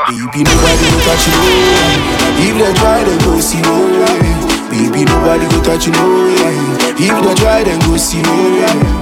[0.08, 1.42] Baby, nobody go touch you, no.
[2.38, 3.76] If they try, then go see no.
[4.70, 6.75] Baby, nobody go touch you, no.
[6.98, 8.32] If they try, then go see no.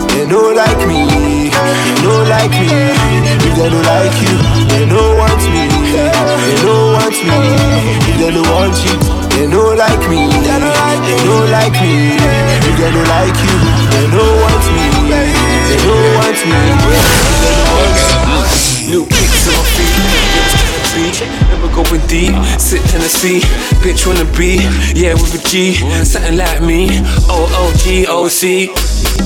[0.10, 2.66] They don't like me, they don't like me.
[2.66, 4.34] If they don't like you,
[4.66, 5.70] they don't want me.
[5.94, 6.10] They
[6.66, 7.38] don't want me.
[8.10, 8.98] If they don't want you,
[9.30, 10.26] they don't like me.
[10.26, 12.18] They don't like me.
[12.18, 13.58] If they don't like you,
[13.94, 14.90] they don't want me.
[15.70, 16.58] They don't want me.
[16.90, 16.98] Me.
[18.90, 20.63] New kicks on feet,
[20.94, 22.34] beach, never going deep.
[22.60, 23.42] Sit in the sea,
[23.82, 24.62] bitch wanna be,
[24.94, 25.76] yeah with a G,
[26.06, 26.88] something like me.
[27.30, 28.70] O O G O C.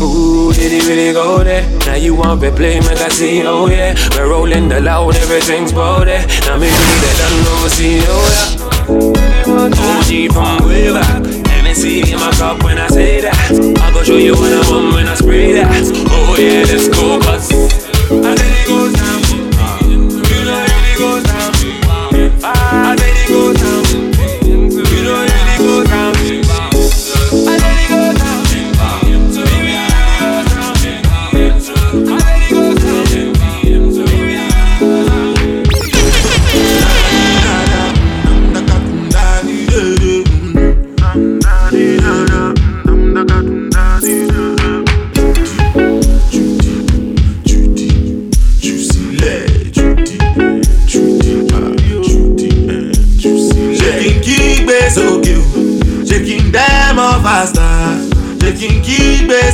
[0.01, 1.63] Ooh, did he really go there?
[1.85, 3.95] Now you want to play magazine, oh yeah.
[4.15, 6.25] We're rolling the loud, everything's there.
[6.45, 8.67] Now maybe they don't know, see, oh yeah.
[8.87, 11.23] OG from way back.
[11.63, 13.35] MSC in my cup when I say that.
[13.81, 15.67] I go show you what I want when I spray that.
[16.09, 19.16] Oh yeah, let's go, cause I think it goes down.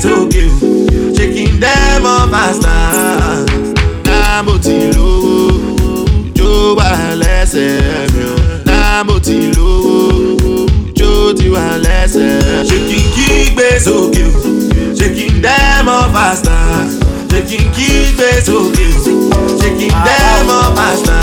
[0.01, 3.45] Sókè o, shaking them up faster.
[4.05, 5.59] Náà mo ti lówó,
[6.35, 8.35] jó wà lẹ́sẹ̀ mi o.
[8.65, 10.65] Náà mo ti lówó,
[10.95, 12.65] jó ti wà lẹ́sẹ̀.
[12.69, 14.31] Shaking kígbe sókè o,
[14.99, 16.87] shaking them up faster.
[17.31, 21.22] Shaking kígbe sókè o, shaking them up faster.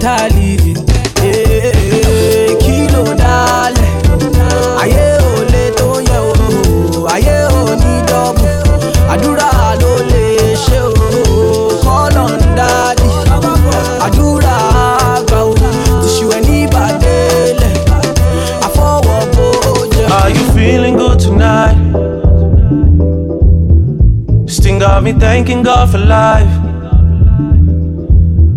[0.00, 0.28] Better
[2.62, 3.86] kilo dale,
[4.82, 8.50] ayé ò lè tó yẹ o, ayé ò ní dọ́bù,
[9.12, 10.90] àdúrà ló lè ṣe o,
[11.82, 13.10] call on daddy,
[14.06, 14.56] àdúrà
[15.16, 15.52] àgbà o,
[16.02, 16.26] tìṣù
[18.66, 19.18] àfọwọ́
[19.94, 20.04] jẹ.
[20.18, 21.76] Are you feeling good tonight?
[24.62, 26.57] Thing got me thanking God for life.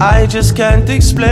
[0.04, 1.30] I just can't explain.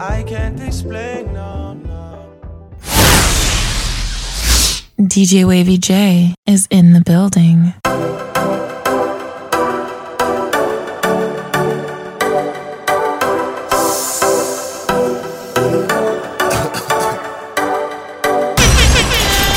[0.00, 1.32] I can't explain.
[1.32, 2.34] No, no.
[4.98, 7.74] DJ Wavy J is in the building.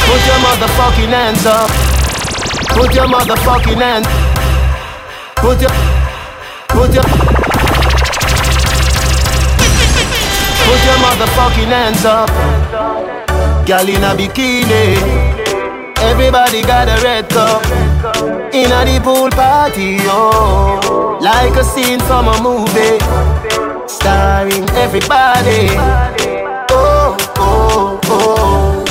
[0.05, 1.71] Put your motherfucking hands up.
[2.77, 4.26] Put your motherfucking hands.
[5.47, 5.71] Put your.
[6.67, 7.03] Put your.
[10.65, 12.29] Put your motherfucking hands up.
[13.65, 14.97] Girl in a bikini.
[15.99, 17.63] Everybody got a red cup.
[18.53, 21.17] In a the pool party, oh.
[21.21, 22.99] Like a scene from a movie.
[23.87, 25.69] Starring everybody.
[26.71, 28.83] Oh, oh, oh.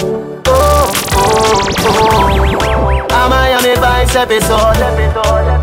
[0.46, 3.14] Oh, oh, oh.
[3.14, 5.55] A Miami Vice episode.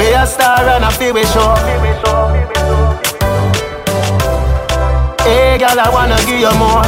[0.00, 1.52] We a star and a feel we show.
[5.20, 6.80] Hey, girl, I wanna give you more.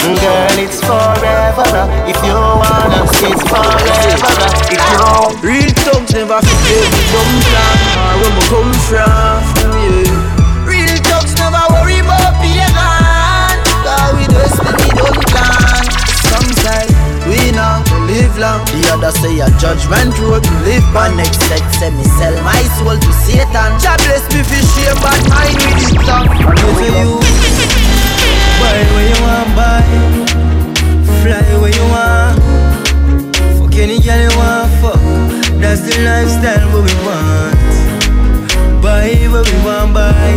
[0.00, 1.68] Girl, it's forever.
[2.08, 4.32] If you wanna, it's forever.
[4.72, 5.04] If you
[5.44, 9.44] Real thugs never forget we don't plan or where we come from.
[9.76, 10.64] Yeah.
[10.64, 12.72] Real thugs never worry about pagan.
[13.84, 14.67] Cause we destiny
[18.18, 18.60] live long.
[18.66, 21.16] The other say a judgment road to live on.
[21.16, 23.70] Next set say me sell my soul to Satan.
[23.78, 26.26] God bless me for shame, but mine with it long.
[26.26, 27.10] And to you,
[28.58, 29.86] buy where you want buy,
[31.22, 32.36] fly where you want.
[33.58, 35.02] Fuck any girl you want fuck.
[35.62, 37.54] That's the lifestyle what we want.
[38.82, 40.34] Buy what we want, buy.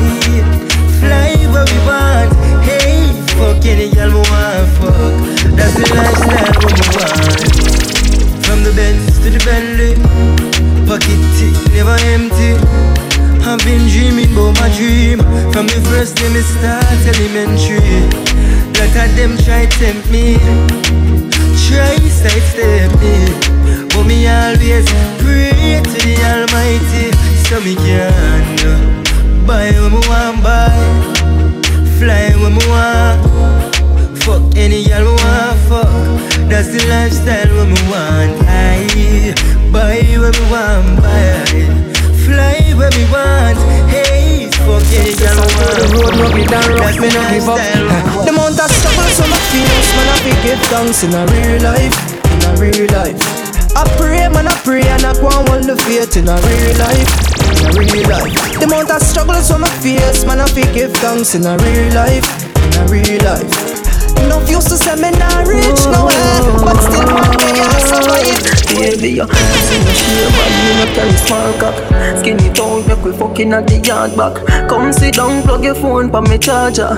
[1.02, 2.30] Fly where we want.
[2.66, 5.14] Hey, fuck any girl we want, fuck.
[5.58, 7.61] That's the lifestyle what we want.
[8.76, 9.96] Benz to the Bentley,
[10.88, 11.20] pocket
[11.74, 12.56] never empty.
[13.44, 15.20] I've been dreaming about my dream.
[15.52, 18.08] From the first day me start elementary
[18.78, 20.38] Lot of them try tempt me.
[21.68, 23.16] Try sidestep me.
[23.92, 24.88] But me always
[25.20, 27.12] pray to the Almighty.
[27.48, 30.72] So me can Buy what me want buy.
[32.00, 33.22] Fly what me want.
[34.24, 36.21] Fuck any girl me want fuck
[36.52, 39.32] That's the lifestyle what me want I
[39.72, 41.48] buy what me want buy.
[42.28, 43.56] Fly where me want.
[43.88, 45.80] Hey, fuck any girl me want.
[45.80, 49.24] The road no be down rough, me no give up The amount of struggle so
[49.32, 53.16] my feelings Man I fi give thanks in a real life In a real life.
[53.72, 56.74] I pray, man, I pray and I go and hold the faith in a real
[56.84, 57.10] life
[57.48, 58.60] In a real life.
[58.60, 61.96] The amount of struggle so my face Man I fi give thanks in a real
[61.96, 62.28] life
[62.60, 63.71] In a real life
[64.22, 68.40] Enough used to say me not rich nowhere But still man me I survive
[68.72, 71.78] Baby you see me shave you no carry small cock
[72.20, 74.36] Skinny tone make we fucking at the yard back.
[74.70, 76.90] Come sit down plug your phone pa me charger.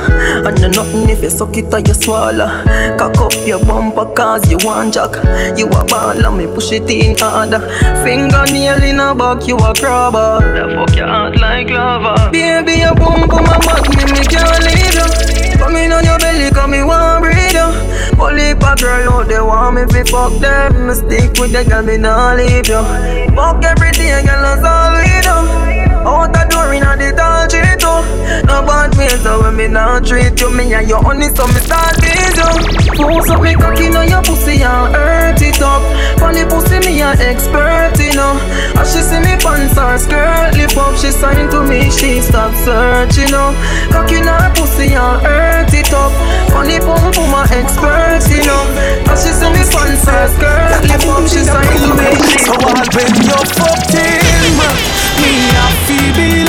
[0.46, 2.48] And you nothing if you suck it or you swallow.
[2.98, 5.14] Cock up your bumper cause you want jack.
[5.58, 7.62] You a ball and me push it in harder.
[8.04, 12.32] Fingernail in a back you a crabber The fuck your heart like lava.
[12.32, 16.52] Baby you boom boom back me me can't leave you Come in on your belly
[16.52, 17.72] come me want breathe you
[18.20, 20.94] Only a girl out they want me fi fuck them.
[20.94, 22.84] Stick with the girl me nah leave you
[23.34, 25.38] Fuck everything girl that's all we do
[26.04, 26.53] out the
[29.64, 30.50] me not treat you.
[30.52, 32.52] Me and your honey so me start tease you.
[33.00, 35.82] Force up me cocky now your pussy and hurt it up.
[36.20, 38.36] Funny pussy me a expert you know.
[38.76, 42.54] As she see me pants or skirt lip up She sign to me she stop
[42.66, 43.56] searching you know.
[43.92, 46.12] Cocky now her pussy and hurt it up.
[46.52, 48.64] Funny pum pum a expert you know.
[49.08, 52.52] As she see me pants or skirt lip up She sign to me she So
[52.52, 54.60] I'll when you're fucked in
[55.22, 56.43] Me a feel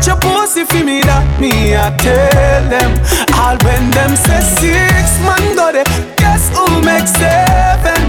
[0.00, 2.92] watch your pussy fi me that Me a tell them.
[3.36, 5.86] All when them say six man got it
[6.16, 8.00] Guess who makes seven?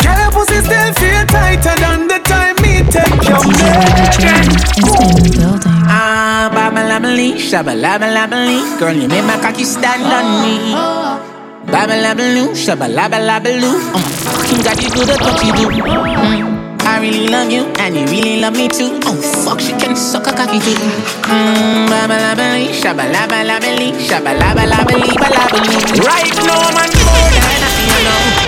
[0.00, 4.48] Girl your pussy still feel tighter than the time me take your man?
[5.88, 10.74] Ah, babalabalee, shabalabalabalee Girl, you make my cocky stand on me.
[11.64, 16.53] Babalabaloo, shabalabalabaloo Oh my fucking god, you do the you do mm.
[17.04, 19.12] I really love you, and you really love me too Oh
[19.44, 20.72] fuck, she can suck a cocky too
[21.28, 22.72] Mmm, balabaloo
[26.00, 27.84] Right now, man, more than happy.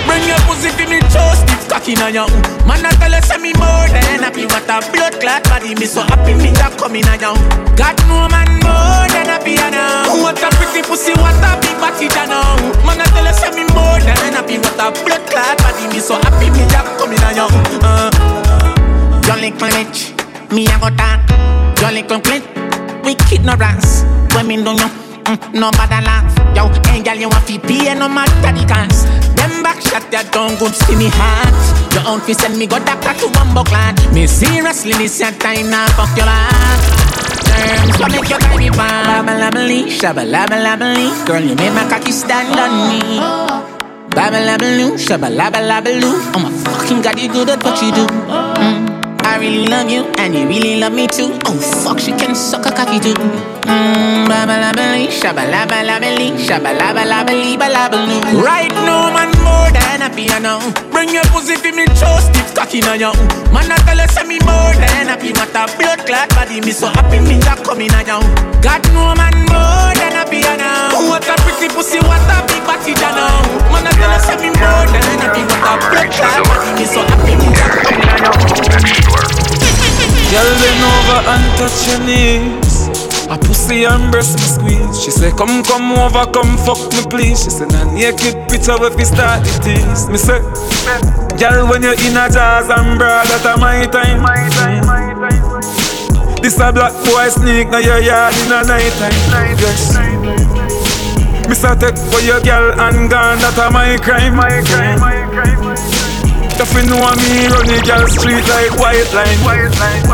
[0.09, 2.25] Bring your pussy to me, toast it, cocky now, yo.
[2.65, 4.49] Man, I tell you, say me more than happy.
[4.49, 6.49] What a blood clot body, me so happy, me
[6.81, 7.37] coming now, yo.
[7.77, 10.17] God know, man, more than happy, know.
[10.25, 12.57] What a pretty pussy, what a big body, know.
[12.81, 14.57] Man, I tell you, say me more than happy.
[14.57, 16.65] What a blood clot body, me so happy, me
[16.97, 17.45] coming now, yo.
[17.85, 18.36] Uh.
[19.27, 20.15] Your little bitch,
[20.51, 21.19] me a go talk.
[21.81, 22.43] Your little clit,
[23.03, 24.01] wicked no rants
[24.33, 24.89] When me do you,
[25.27, 26.25] mm, no bother laugh.
[26.55, 29.05] Yo, hey girl, you want fi pay no matter the cost.
[29.35, 31.53] Them back shot that don't good see me heart.
[31.93, 35.69] Your own fi send me go doctor to bumbo clan Me seriously, this your time
[35.69, 36.85] now fuck your life
[37.41, 42.53] Terms, so make your time be fine Babalabalee, shabalabalabalee Girl, you made my cocky stand
[42.59, 43.17] on me.
[44.13, 48.05] Babalabaloo, shabalabalabaloo Oh my fucking god, you good at what you do.
[48.05, 48.96] Mm.
[49.37, 51.37] I really love you, and you really love me too.
[51.45, 53.56] Oh fuck, she can suck a cocky too.
[58.39, 60.59] Right now, man, more than you know.
[60.91, 63.11] Bring your pussy to me, toast it, cocky now, yo.
[63.51, 65.31] Man, I tell you, say me more than happy.
[65.33, 68.17] What a blood clot body, me so happy, me a coming now, yo.
[68.63, 71.11] God know, man, more than you know.
[71.11, 73.43] What a pretty pussy, what a big body, know.
[73.69, 75.43] Man, I tell you, say me more than happy.
[75.43, 78.31] What a blood clot body, me so happy, me a coming now, yo.
[80.31, 82.66] Girl, bend over and touch your knees.
[83.29, 85.03] A pussy and breast me squeeze.
[85.03, 87.43] She say, Come, come over, come fuck me, please.
[87.43, 90.07] She say, Nah, naked picture if we start the tease.
[90.07, 90.39] Me say,
[91.37, 94.23] Girl, when you're in a jazz and bra, that a my time.
[96.41, 99.57] This a black boy sneak, now your yard in a night time.
[99.59, 99.97] Yes.
[101.47, 104.35] Me say, take for your girl and gone, that a my crime.
[104.35, 105.66] My crime, my crime.
[106.59, 109.37] If you know me, run the girl street like white line.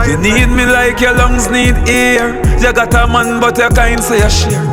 [0.10, 2.36] You need me like your lungs need air.
[2.60, 4.64] You got a man, but you kind say you share.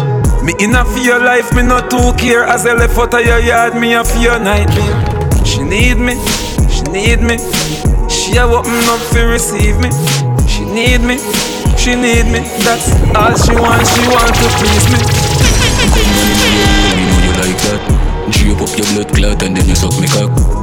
[0.43, 2.45] Me enough for your life, me not too care.
[2.45, 5.47] As I left out of your yard, me a fear nightmare.
[5.47, 6.19] She need me,
[6.67, 7.39] She need me.
[8.11, 9.91] She a open up to receive me.
[10.51, 11.19] She need me.
[11.79, 12.41] She need me.
[12.67, 13.87] That's all she want.
[13.87, 15.01] She want to please me.
[15.95, 17.81] Your room, you know you like that.
[18.31, 20.60] Drape up your blood clot and then you suck me cock.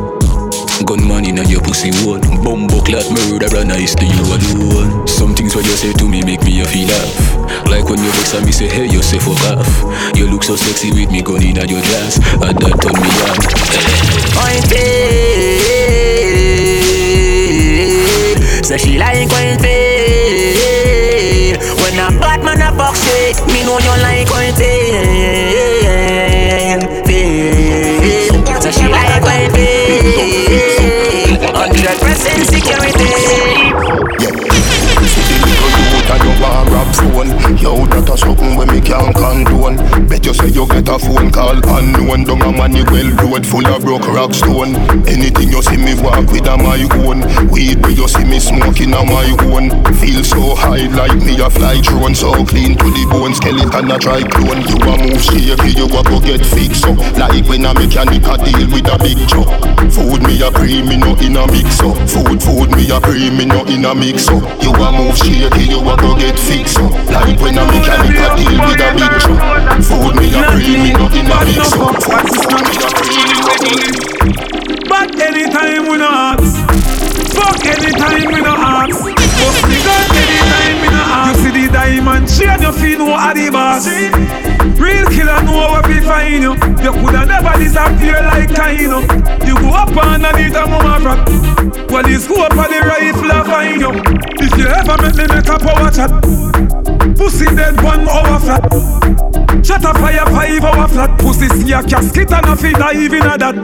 [0.85, 5.07] Gunman in your pussy hole Bumbo clot murderer nice to you alone.
[5.07, 8.11] Some things what you say to me make me a feel laugh Like when you
[8.11, 9.67] vex and me say hey you say fuck off.
[10.15, 13.37] You look so sexy with me gun in your dress And that turn me on.
[14.37, 14.77] Pointed
[18.65, 19.65] So she like pointed
[21.57, 26.36] When a bad man a fuck shit Me know you like pointed
[38.27, 39.15] something when me can't
[40.27, 43.81] you say you get a phone call unknown Down a money well road full of
[43.81, 44.75] broke rock stone.
[45.07, 47.23] Anything you see me walk with a my own.
[47.47, 49.71] Weed where you see me smoking a my own.
[49.95, 52.13] Feel so high like me a fly drone.
[52.13, 54.67] So clean to the bone, skeleton a try clone.
[54.67, 56.99] You a move shaky, you a go get fixed up.
[57.15, 59.47] Like when a mechanic a deal with a big truck.
[59.95, 61.95] Food me a pre, me no in a mix up.
[62.03, 64.43] Food, food me a pre, me no in a mix up.
[64.59, 66.91] You a move shaky, you a go get fixed up.
[67.07, 69.39] Like when a mechanic a deal with a big truck.
[69.87, 71.71] Food me a pre, me no in a mix
[74.87, 76.57] But anytime we no ask
[77.33, 82.27] Fuck anytime we no ask the gun anytime we no ask You see the diamond
[82.27, 83.87] chain you feel no the boss
[84.79, 89.01] Real killer know what we find you You coulda never disappear like Kaino
[89.47, 91.27] You go up underneath a mama rock
[91.89, 93.91] Well it's go up on the rifle I find you
[94.43, 96.66] If you ever make me make a power chat
[97.17, 98.63] Pussy dead one hour flat.
[99.65, 101.19] Shut a fire five hour flat.
[101.19, 103.55] Pussy see a casket and a fi dive in a that.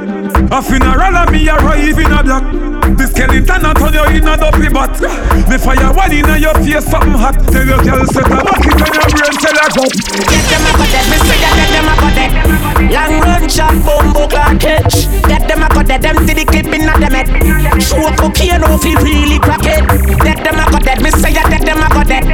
[0.51, 2.62] A funeral and me arrive in a black
[2.93, 4.97] The skeleton a turn you in a dopey bat
[5.45, 7.37] Me fire one in a your face something hot.
[7.53, 10.85] Tell your girl set a bucket on your brain tell her go Get them a
[10.89, 12.33] dead, me say get them a dead
[12.89, 15.07] Long run shot, bumbo clock catch.
[15.29, 17.29] Get them a dead, them see the clip in a them head
[17.81, 19.83] Show cocaine no feel really crack it
[20.25, 22.25] Get them a dead, me say get them a dead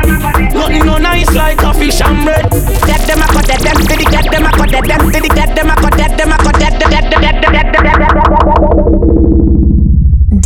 [0.56, 2.48] Nothing no nice like a fish and bread.
[2.88, 5.52] Get them a dead, them see the get them a dead Them see the get
[5.56, 7.59] them a dead, them a get them, get them, get them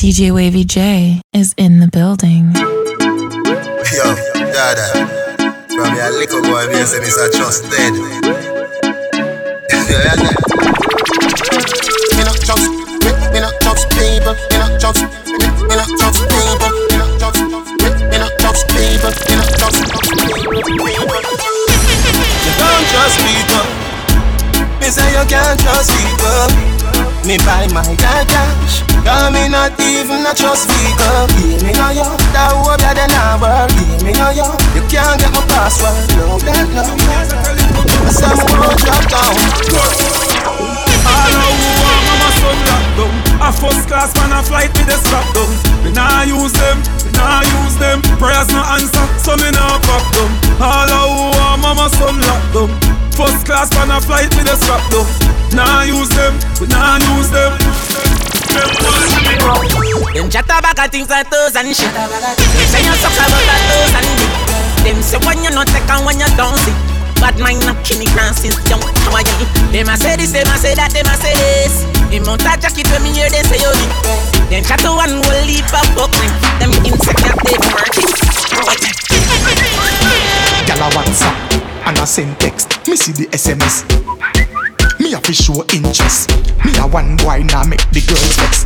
[0.04, 2.52] DJ Wavy J is in the building.
[3.96, 4.04] Yo,
[4.52, 5.08] Dada.
[5.72, 7.32] From your little boy, me say Mr.
[7.32, 7.96] Trust dead.
[7.96, 8.04] Me
[12.20, 12.68] not trust,
[13.00, 14.36] me, me not trust people.
[14.52, 16.68] Me not trust, me, me not trust people.
[16.92, 19.08] Me not trust, me, me not trust people.
[19.08, 20.52] Me not trust people.
[22.44, 23.64] You don't trust people.
[24.84, 26.93] Me say you can't trust people.
[27.24, 28.84] Me buy my dad cash.
[29.04, 31.28] Cause me not even a trust people.
[31.40, 32.10] Hear me know you.
[32.36, 33.72] That hope you then I work.
[34.04, 34.44] Me know you.
[34.76, 35.96] You can't get my password.
[36.20, 36.84] No, that no.
[36.84, 37.24] I
[38.24, 39.36] I'm gonna drop down.
[41.84, 45.52] Want mama son lock down A first class man a flight with the strap down
[45.84, 50.04] We nah use them, we nah use them Prayers no answer, so me nah pop
[50.16, 54.58] them All who want mama son lock down First class man a flight with the
[54.58, 55.06] strap down
[55.54, 57.54] Nah use them, we nah use them.
[60.18, 61.94] Them chatter back at things like toes and shit.
[61.94, 64.34] Them say you suck about that toes and dick
[64.82, 66.74] Them say when you not take and when you don't see.
[67.22, 69.46] Bad mind not me grand since young you?
[69.70, 71.86] Them a say this, them a say that, them a say this.
[72.10, 73.74] Them mount a jacket when me hear they say you
[74.50, 76.14] Them chatter one will leave a book
[76.58, 79.33] Them insect that they working
[80.74, 82.88] Gyal a WhatsApp and a send text.
[82.88, 83.86] Me see the SMS.
[85.00, 86.32] Me a fi show interest.
[86.66, 88.66] Me a one boy now make the girls vex.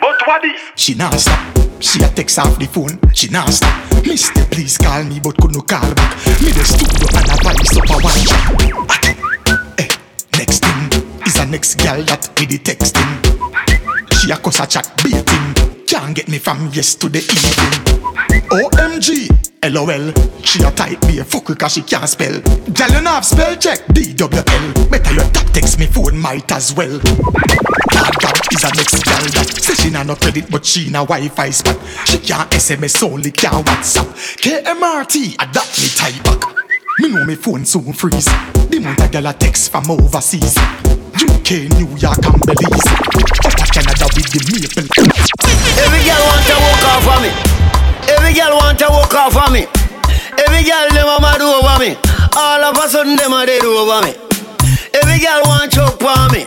[0.00, 0.60] But what is?
[0.76, 1.40] She nah stop.
[1.80, 3.00] She a text off the phone.
[3.12, 3.74] She nah stop.
[4.06, 6.14] Mister, please call me, but could no call back.
[6.42, 9.18] Me the studio and a vice up a one track.
[9.82, 9.90] Eh,
[10.38, 13.10] next thing is a next girl that me the texting.
[14.20, 15.86] She a cuss a chat beating.
[15.86, 17.82] Can't get me from yesterday evening.
[18.46, 19.26] OMG,
[19.70, 20.12] LOL.
[20.42, 22.40] She a type a fuck cause she can't spell.
[22.40, 23.80] Girl, you have spell check.
[23.86, 24.90] DWL.
[24.90, 27.00] Better your tap text me phone might as well.
[27.96, 31.04] Hard God is a next girl that say she nah no credit but she na
[31.04, 31.78] Wi-Fi spot.
[32.06, 34.06] She can't SMS only can't WhatsApp.
[34.38, 36.42] KMRT, a that me type back.
[36.98, 38.26] Me know me phone soon freeze.
[38.70, 40.56] The month a girl a text from overseas.
[41.16, 42.86] UK, New York and Belize.
[43.44, 44.86] Up Canada with the maple.
[45.80, 47.55] Every girl want to walk off of me.
[48.08, 49.66] Every girl want to walk off of me.
[50.38, 51.96] Every girl them a mad over me.
[52.36, 54.14] All of a sudden them a dead over me.
[54.94, 56.46] Every girl want choke on me.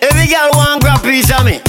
[0.00, 1.60] Every girl want grab piece of me.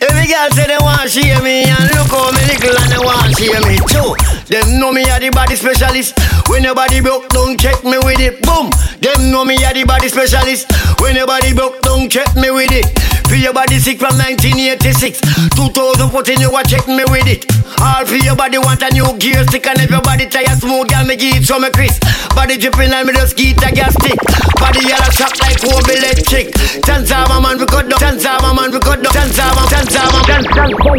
[0.00, 3.36] Every girl say they want share me and look how me little and they want
[3.36, 4.39] share me too.
[4.50, 6.18] Them know me a the body specialist.
[6.50, 8.42] When your body broke, don't check me with it.
[8.42, 8.74] Boom.
[8.98, 10.66] Them know me a the body specialist.
[10.98, 12.90] When your body broke, don't check me with it.
[13.30, 15.22] For your body sick from 1986.
[15.54, 17.46] 2014 you a check me with it.
[17.78, 20.90] All for your body want a new gear stick and if your body tire smooth,
[20.90, 21.94] girl me give it some me Chris.
[22.34, 24.18] Body dripping and me just get a gas stick.
[24.58, 26.50] Body yellow shock like Kobe electric.
[26.82, 28.02] Chance of a man we cut down.
[28.02, 29.14] Chance of a man we cut down.
[29.14, 30.90] Chance of a chance of a chance of Dance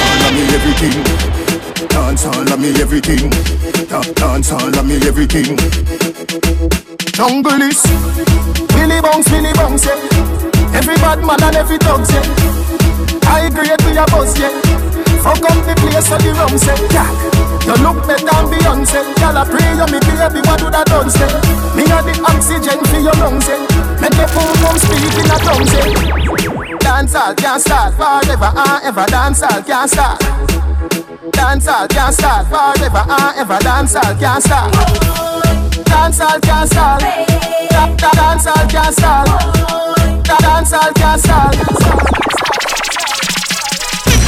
[0.00, 1.41] all of me everything.
[1.92, 3.30] Dance all of me everything.
[3.88, 5.56] Da- Dance all of me everything.
[7.12, 7.82] Jungle is
[8.74, 9.98] Billy Bounce, Billy Bounce, yeah.
[10.74, 12.24] Every bad man and every dog, yeah.
[13.28, 14.50] I grade with a buzz, yeah.
[15.22, 17.06] Fuck up the place of the rum, say, yeah.
[17.62, 19.06] You look better than Beyonce.
[19.22, 21.30] Girl, I pray you me baby, what do that done, say?
[21.78, 23.62] Me got the oxygen for your lungs, yeah.
[24.02, 25.94] Make the boom boom speak in a tongue, say.
[26.82, 29.06] Dance all can't start forever and ever.
[29.06, 30.18] Dance all can't start.
[31.30, 33.58] Dance all can't start forever and ever.
[33.62, 34.74] Dance all can't start.
[35.86, 37.00] Dance all can't start.
[37.70, 39.26] Da- da- Dance all can't start.
[40.26, 41.54] Da- Dance all can't start.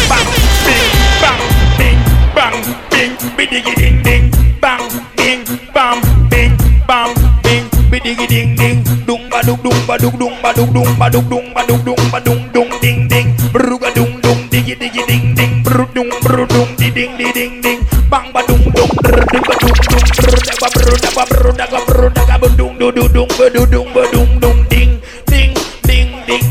[0.08, 0.90] bang, bing,
[1.22, 1.40] bang,
[1.78, 1.98] bing,
[2.34, 2.56] bang,
[2.90, 4.82] bing, bidigi ding ding, bang,
[5.16, 5.44] bing,
[5.74, 5.98] bang,
[6.30, 6.52] bing,
[6.88, 7.10] bang,
[7.42, 11.08] bing, bidigi ding ding, dung ba dung dung ba dung dung ba dung dung ba
[11.10, 15.02] dung dung ba dung dung ba dung dung ding ding, bruga dung dung digi digi
[15.08, 18.90] ding ding, bru dung bru dung di ding di ding ding, bang ba dung dung
[19.02, 22.08] bru dung ba dung dung bru da ba bru da ba bru da ba bru
[22.14, 25.54] da ba dung du du dung ba du dung ba dung dung ding ding
[25.88, 26.42] ding ding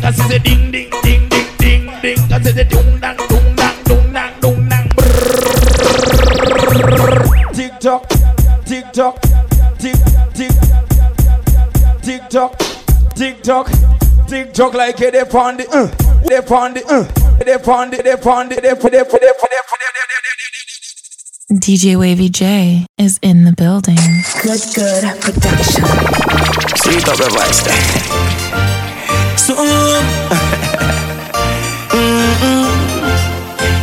[0.44, 1.03] ding ding
[7.84, 8.08] tock,
[8.66, 9.22] tick tock,
[9.78, 9.96] tick
[10.34, 10.52] tick,
[12.02, 12.58] tick tock,
[13.14, 13.70] tick tock,
[14.26, 15.20] tick tock like it they
[15.58, 15.88] the, uh,
[16.24, 16.40] they
[16.74, 17.04] the, uh,
[17.44, 19.30] they on the, they on the, they they they they
[21.52, 23.98] they DJ Wavy J is in the building.
[24.42, 25.84] Good, good production.
[26.78, 27.76] Sweet up there.
[29.38, 29.56] So,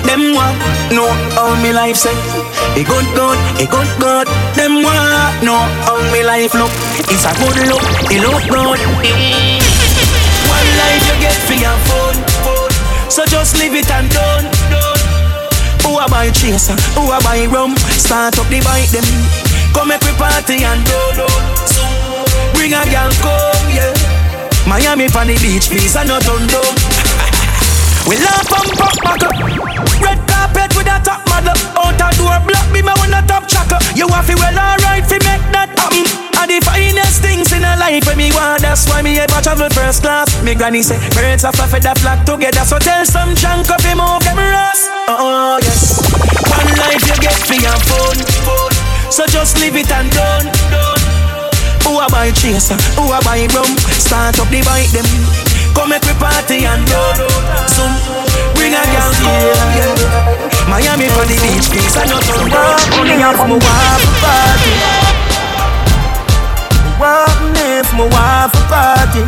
[0.07, 0.57] them want
[0.91, 2.40] know how me life say.
[2.79, 4.27] A good, good, a good, good.
[4.55, 6.71] Them want know how me life look.
[7.11, 8.79] It's a good look, it look good.
[10.47, 12.19] One life you get for your phone.
[13.11, 14.47] So just leave it and done.
[15.83, 16.77] Who a buy chaser?
[16.95, 17.77] Who a buy rum?
[17.99, 19.05] Start up the bike them.
[19.75, 21.27] Come we party and do do.
[22.55, 23.95] Bring a girl come, yeah.
[24.67, 26.47] Miami for the beach, please, and not on
[28.07, 29.35] we laugh and pop back up.
[30.01, 30.30] Red
[32.21, 33.81] door block, be my one a top tracker.
[33.97, 36.05] You have to well alright fi make that happen.
[36.37, 38.61] Are the finest things in a life when me want.
[38.61, 40.29] That's why me ever travel first class.
[40.45, 42.65] Me granny say birds of a feather flock together.
[42.69, 44.93] So tell some chunk of him move them rust.
[45.09, 46.05] Oh yes,
[46.45, 48.21] one life you get for your phone.
[49.09, 50.47] So just leave it and done.
[50.71, 51.01] done.
[51.85, 52.77] Who a buy chaser?
[53.01, 53.73] Who a buy rum?
[53.99, 55.50] Start up the bike them.
[55.75, 57.03] Come make we party and do
[57.71, 57.83] So
[58.55, 59.13] bring a girl
[59.77, 60.69] yeah.
[60.69, 64.75] Miami for the beach I know some walk Only have my wife for party
[67.01, 67.41] Walk
[67.81, 69.25] if my wife a party.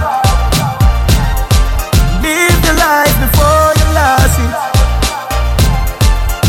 [2.20, 4.53] Live the life before you lost it.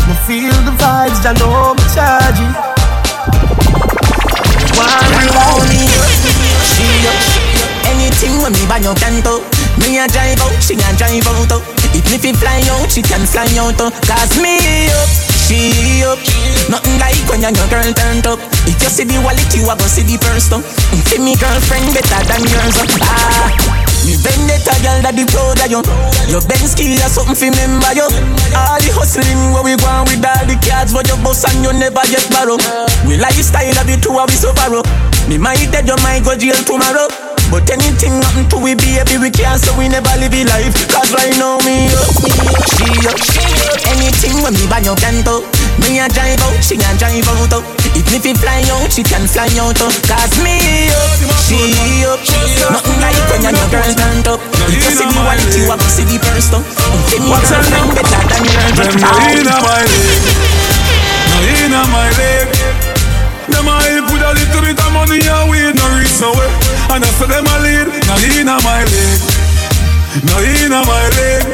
[0.06, 2.54] Me feel the vibes, I know me charge it.
[4.76, 5.86] One lonely
[6.68, 7.20] She up
[7.88, 9.53] Anything when me buy your canto
[9.84, 11.60] Me a drive out, she a drive out oh.
[11.92, 13.92] If me fi fly out, she can fly out oh.
[14.08, 14.56] Cause me
[14.88, 15.10] up,
[15.44, 16.16] she up.
[16.72, 18.40] Nothing like when your girl turned up.
[18.64, 20.64] If you see the wallet, you a go see the purse though
[21.04, 22.88] See me girlfriend better than yours oh.
[23.04, 25.80] Ah me vendetta girl that the proud of you.
[26.28, 28.04] Your Benz key or something fi remember you.
[28.52, 31.64] All the hustling where we go on with all the cards What you boss and
[31.64, 32.60] you never get borrow.
[33.08, 34.84] We lifestyle of the two of we so far borrow.
[35.28, 39.30] Me might dead you might go jail tomorrow but anything happen to we baby we
[39.30, 40.74] can't so we never live a life.
[40.90, 42.10] Cause right now me up,
[42.74, 43.78] she up, she up.
[43.94, 45.46] Anything when me buy your canto
[45.78, 47.62] Me a drive out, she a drive out oh.
[47.94, 49.94] If me fi fly out, she can fly out oh.
[50.02, 51.62] Cause me up, she
[52.66, 52.74] up.
[52.74, 54.42] Nothing like when your girl stand up.
[54.66, 56.66] If you see the wallet, you a see the purse though.
[57.06, 60.26] Give me What's her girlfriend better than your Them no inna my leg,
[61.30, 62.83] no inna my leg.
[63.48, 66.52] Them a help with a little bit of money and weed no reach nowhere.
[66.92, 69.20] And I say them a lead, no inna my leg,
[70.24, 71.44] no inna my leg.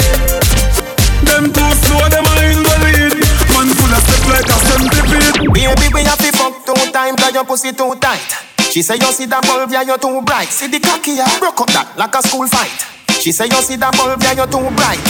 [1.27, 3.15] Them too slow, them a in the lead.
[3.55, 5.37] Man full of step like a centipede.
[5.51, 8.23] Baby, we have to fuck two times, cause your pussy too tight.
[8.71, 10.49] She say you see that bulb, yeah, you're too bright.
[10.49, 12.71] See the cocky, yeah, broke up that like a school fight.
[13.19, 15.03] She say you see that bulb, yeah, you're too bright.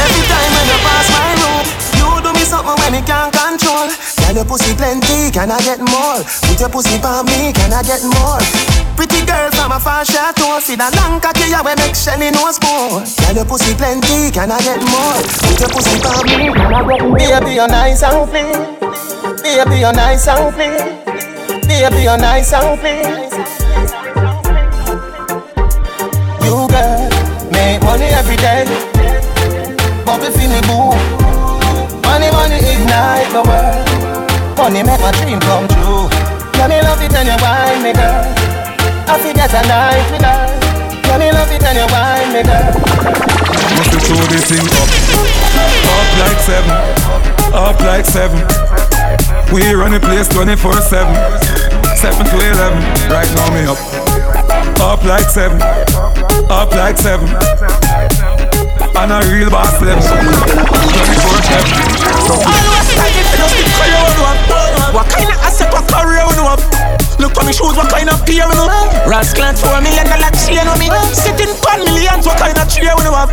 [0.00, 1.64] Every time when you pass my room,
[2.04, 3.88] you do me something when me can't control.
[4.20, 5.32] Can your pussy plenty?
[5.32, 6.20] Can I get more?
[6.44, 8.40] Put your pussy on me, can I get more?
[8.96, 12.52] Pretty girl from a far chateau, see that long cocky ya we make Shelly no
[12.52, 13.02] spoon.
[13.24, 14.30] Can your pussy plenty?
[14.30, 15.18] Can I get more?
[15.44, 17.18] Put your pussy on me, can I get more?
[17.18, 18.54] Baby, you're nice and clean.
[19.42, 20.78] Baby, you're nice and clean.
[21.66, 23.04] Baby, you're nice and clean.
[26.44, 27.08] You girl
[27.50, 28.64] make money every day,
[30.34, 31.23] feel me boo.
[32.14, 33.82] Money, money ignite the world.
[34.54, 36.06] Money make my dream come true.
[36.54, 38.22] Yeah, me love it when you wine me girl.
[39.10, 40.46] I forget a night with her.
[41.10, 42.70] Yeah, me love it when you wine me girl.
[43.74, 44.86] Must be throw this thing up,
[45.90, 46.70] up like seven,
[47.50, 48.38] up like seven.
[49.50, 51.10] We run the place 24 7,
[51.98, 52.78] 7 to 11.
[53.10, 53.82] Right now me up,
[54.78, 55.58] up like seven,
[56.46, 57.26] up like seven.
[58.94, 60.06] And a real boss level,
[62.14, 62.54] 24 7.
[62.54, 64.38] Always time if you just keep clear on one.
[64.94, 66.54] What kind of asset, what career we know?
[67.18, 68.70] Look for me shoes, what kind of pair we know?
[69.10, 70.86] Rascal for a million dollar chain on me.
[71.10, 73.26] Sitting pan millions, what kind of we know?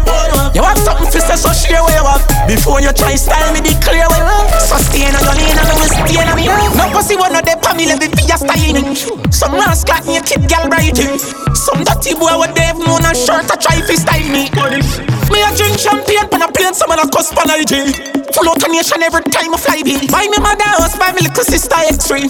[0.57, 2.25] You have something for say, so share you have.
[2.49, 4.25] Before you try style me, be clear you
[4.57, 6.49] So stay on your lane and will stay on me.
[6.73, 8.81] No pussy one of the me let me be a style.
[9.29, 11.21] Some rascal me a kid girl brighty.
[11.53, 15.20] Some dirty boy with Dave Moon and shirt to try to style me.
[15.31, 17.95] Me a drink champagne, pan a plane, some of the cuss pan IG.
[18.35, 19.95] Full out a nation every time I fly be.
[20.11, 22.27] Buy me mother house, buy me little sister X3.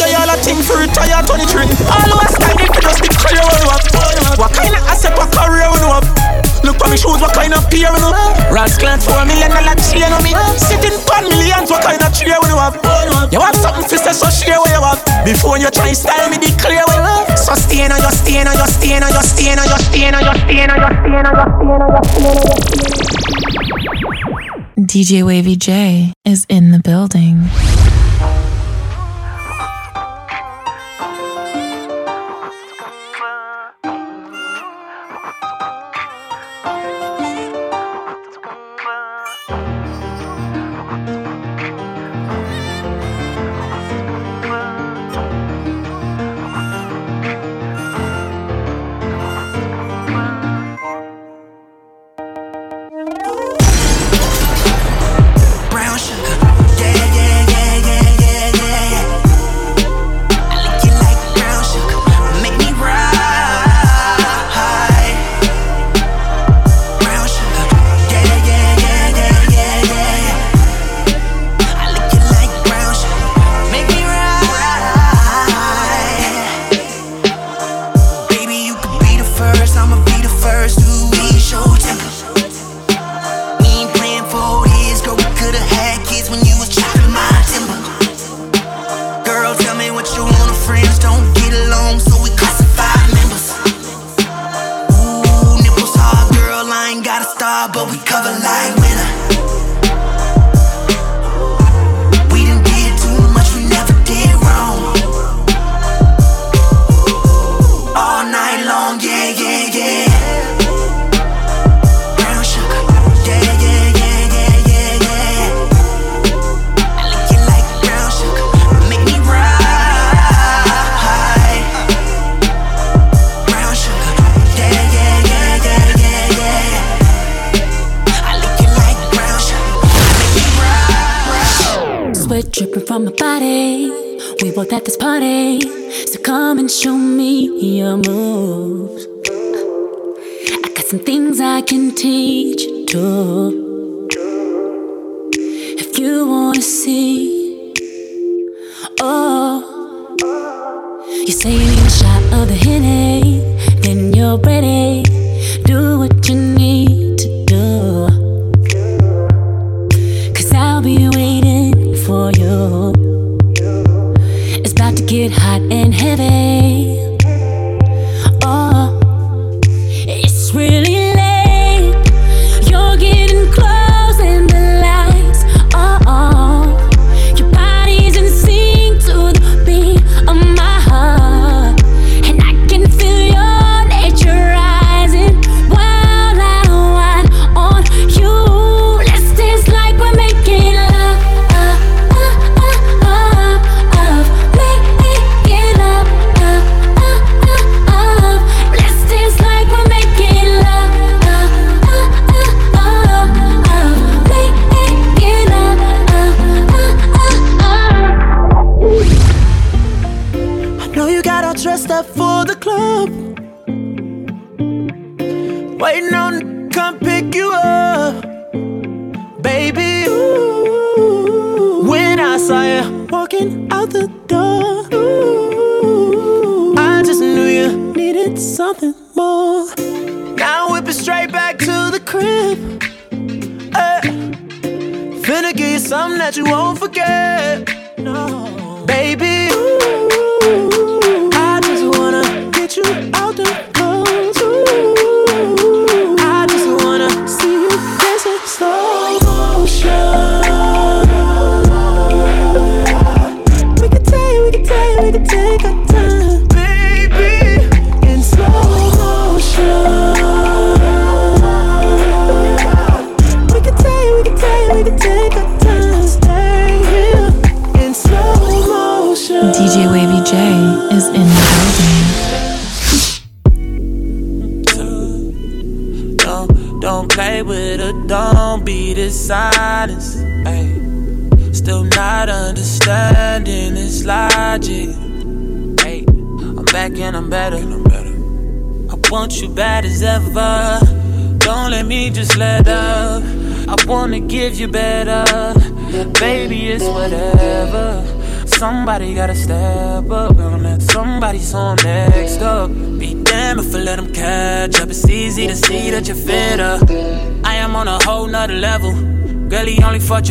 [0.00, 1.68] They all a thing for retire 23.
[1.92, 4.38] Always kind if you just be clear what you have.
[4.40, 6.06] What kind of asset, what career we have?
[6.64, 8.14] Look for me shoes, what kind of pair we know?
[8.48, 10.32] Rascal for a million dollar chain on me.
[10.56, 12.76] Sitting pan millions, what kind of chair we have?
[13.32, 15.00] You have something for say, so share what you have.
[15.26, 17.17] Before you try style me, be clear what you have.
[24.78, 27.48] DJ Wavy J is in the building.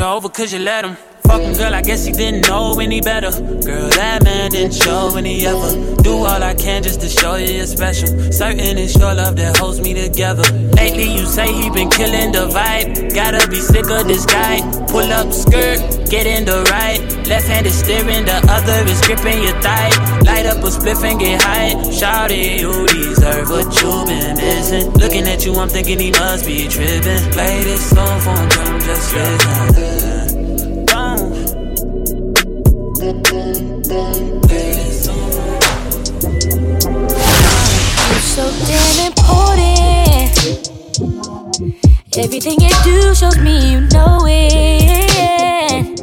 [0.07, 0.95] Over cause you let him.
[1.27, 3.31] Fucking girl, I guess he didn't know any better.
[3.31, 6.01] Girl, that man didn't show any ever.
[6.01, 8.07] Do all I can just to show you you're special.
[8.31, 10.47] Certain it's your love that holds me together.
[10.79, 13.13] Lately, you say he been killing the vibe.
[13.13, 14.61] Gotta be sick of this guy.
[14.87, 17.01] Pull up skirt, get in the right.
[17.27, 19.91] Left hand is steering, the other is gripping your thigh.
[20.23, 21.75] Light up a spliff and get high.
[21.91, 24.93] Shout it, you deserve what you've been missing.
[24.93, 27.23] Looking at you, I'm thinking he must be tripping.
[27.35, 29.96] Play this song for him just listen.
[33.87, 33.95] So
[38.67, 40.35] damn important.
[42.17, 46.01] Everything you do shows me you know it.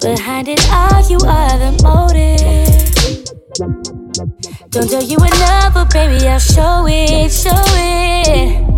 [0.00, 2.70] Behind it all, you are the motive.
[4.70, 8.72] Don't tell you enough, but baby, I'll show it, show it.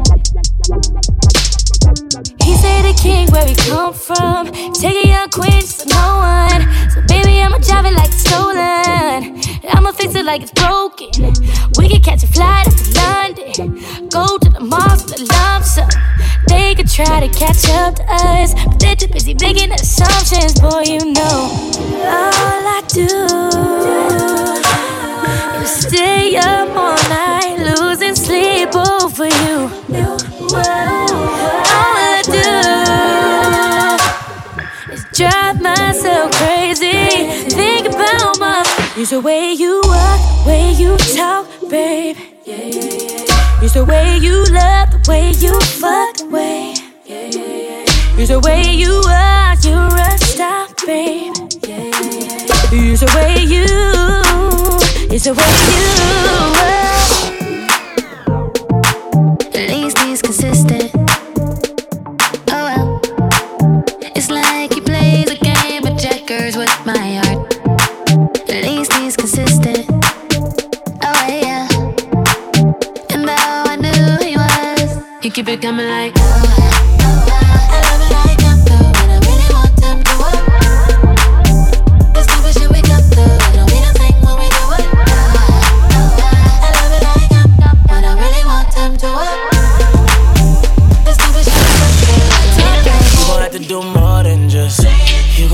[2.42, 4.50] He say the king where we come from.
[4.72, 6.62] Take a young queen to no one.
[6.90, 7.23] So baby,
[7.64, 9.40] drive it like it's stolen.
[9.72, 11.10] I'ma fix it like it's broken.
[11.78, 13.80] We can catch a flight to London.
[14.08, 15.88] Go to the mall for the lump sum.
[16.46, 20.60] They could try to catch up to us, but they're too busy making assumptions.
[20.60, 21.50] Boy, you know
[22.06, 23.08] all I do
[25.62, 29.70] is stay up all night, losing sleep over you.
[31.76, 32.50] All I do
[34.92, 36.53] is drive myself crazy.
[39.04, 42.16] About the way you walk, way you talk, babe.
[42.46, 46.72] Use the way you love, the way you fuck, way.
[48.16, 51.36] Use the way you are, you're a star, babe.
[52.72, 53.66] Use the way you,
[55.12, 55.84] use the way you
[56.62, 56.93] are.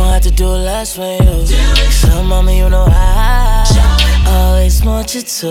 [0.01, 1.47] Gon' have to do less for you.
[1.91, 5.47] So, you know I always want you to.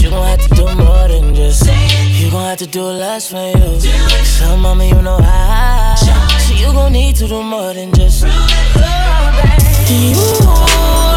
[0.00, 2.09] You gon' have to do more than just.
[2.30, 3.80] You gon' have to do less for you.
[4.24, 5.96] So, mama, you know I.
[6.38, 8.22] So, you gon' need to do more than just.
[8.22, 8.28] You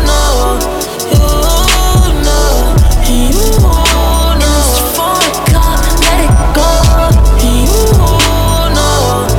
[0.09, 0.57] know,
[1.13, 1.19] you
[2.25, 2.73] know,
[3.05, 3.93] you know.
[4.41, 6.69] It's for the cup, let it go.
[7.45, 7.69] You
[8.73, 9.29] know,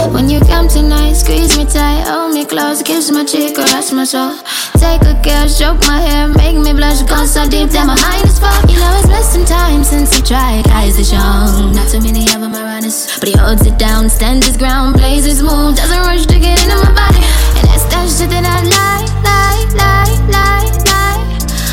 [0.00, 3.92] you When you come tonight, squeeze me tight, hold me close, kiss my cheek, caress
[3.92, 4.38] my soul.
[4.78, 7.02] Take a guess, stroke my hair, make me blush.
[7.02, 8.70] Go so deep that my mind is fucked.
[8.70, 10.64] You know it's some time since I tried.
[10.64, 13.18] Guys is young, not too many of them are honest.
[13.20, 16.60] But he holds it down, stands his ground, plays his move, doesn't rush to get
[16.62, 17.24] into my body.
[17.58, 21.24] And that's that shit that I like, like, like, like, like.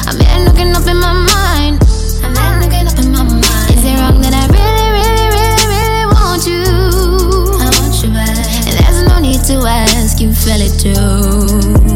[0.08, 1.78] I'm in looking up in my mind.
[2.24, 3.70] I'm in looking up in my mind.
[3.76, 6.64] Is it wrong that I really, really, really, really want you?
[7.60, 8.48] I want you back.
[8.66, 11.93] And there's no need to ask, you feel it too.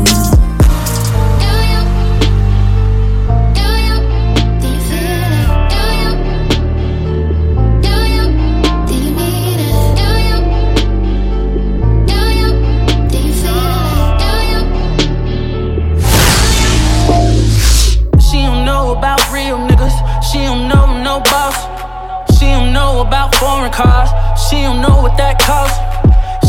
[23.37, 24.09] Foreign cars.
[24.49, 25.77] She don't know what that costs.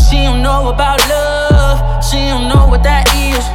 [0.09, 2.03] She don't know about love.
[2.03, 3.45] She don't know what that is.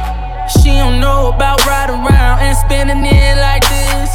[0.61, 4.13] She don't know about riding around and spending it like this.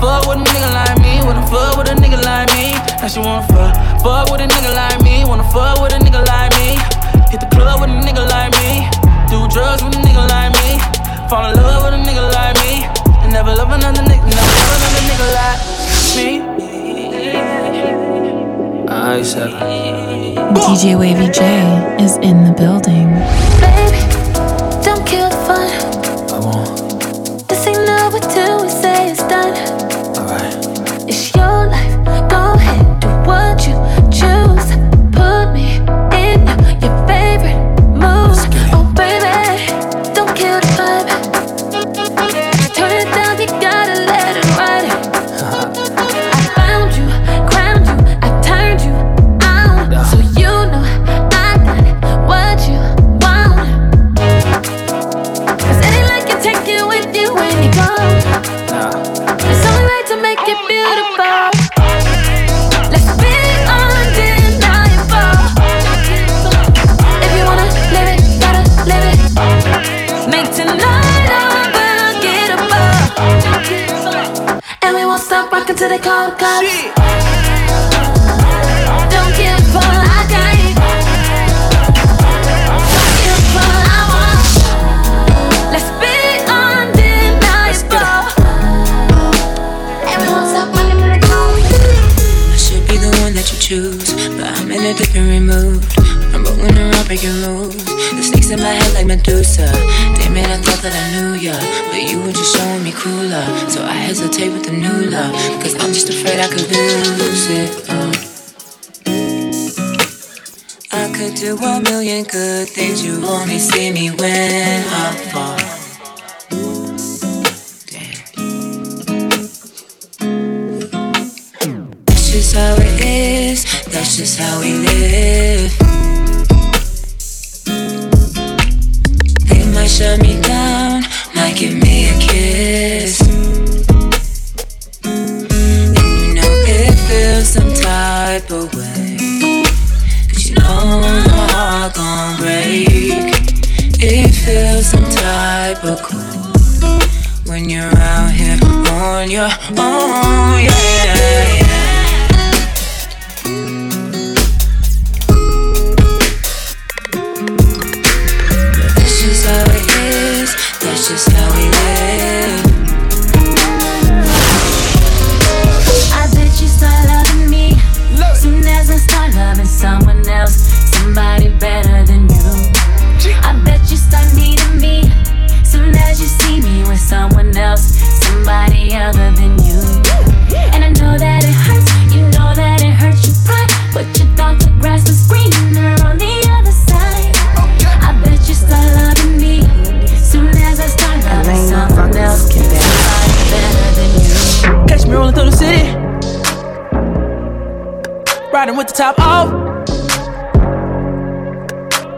[0.00, 2.72] Fuck with a nigga like me, wanna fuck with a nigga like me.
[3.02, 6.22] Now she wanna fuck, fuck with a nigga like me, wanna fuck with a nigga
[6.30, 6.78] like me.
[7.30, 8.86] Hit the club with a nigga like me,
[9.26, 10.78] do drugs with a nigga like me,
[11.28, 12.86] fall in love with a nigga like me,
[13.22, 15.60] and never love another nigga, never love another nigga like
[16.14, 16.65] me.
[19.06, 19.52] I said.
[20.56, 21.40] DJ Wavy J
[22.02, 23.06] is in the building.
[23.62, 24.02] Baby,
[24.84, 25.85] don't kill the fun.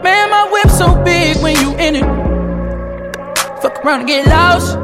[0.03, 2.05] Man, my whip so big when you in it.
[3.61, 4.77] Fuck around and get lost.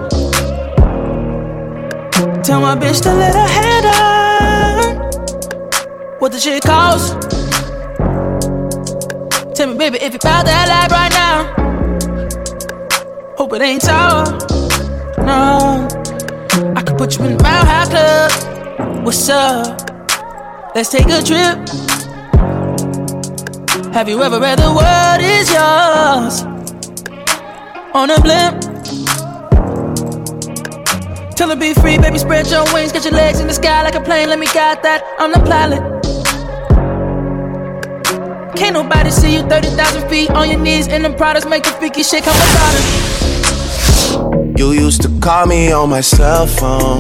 [2.44, 4.98] Tell my bitch to let her head down.
[6.20, 7.14] What the shit cost?
[9.56, 11.54] Tell me, baby, if you bout that life right now.
[13.38, 14.26] Hope it ain't sour.
[15.24, 15.88] No.
[16.76, 19.06] I could put you in the Mile High Club.
[19.06, 19.92] What's up?
[20.74, 21.95] Let's take a trip.
[23.96, 26.44] Have you ever read the world is yours?
[27.94, 28.62] On a blimp.
[31.38, 33.96] Tell her be free, baby, spread your wings, get your legs in the sky like
[33.96, 34.28] a plane.
[34.28, 35.02] Let me guide that.
[35.18, 35.80] I'm the pilot.
[38.58, 42.04] Can't nobody see you 30,000 feet on your knees in them products, make the freaky
[42.04, 44.60] shit come about it.
[44.60, 47.00] You used to call me on my cell phone.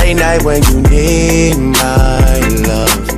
[0.00, 3.17] Late night when you need my love.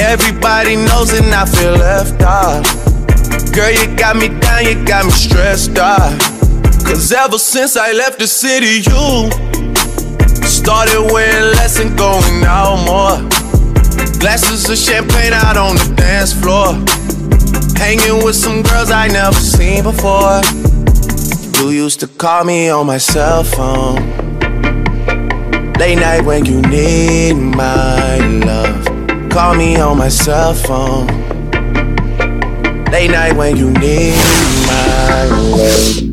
[0.00, 2.64] Everybody knows and I feel left out.
[3.54, 6.18] Girl, you got me down, you got me stressed out.
[6.84, 9.30] Cause ever since I left the city, you
[10.48, 13.28] started wearing less and going out more.
[14.18, 16.74] Glasses of champagne out on the dance floor.
[17.76, 20.40] Hanging with some girls I never seen before.
[21.60, 23.96] You used to call me on my cell phone.
[25.74, 28.99] Late night when you need my love.
[29.30, 31.06] Call me on my cell phone.
[32.90, 34.16] Late night when you need
[34.66, 36.10] my love.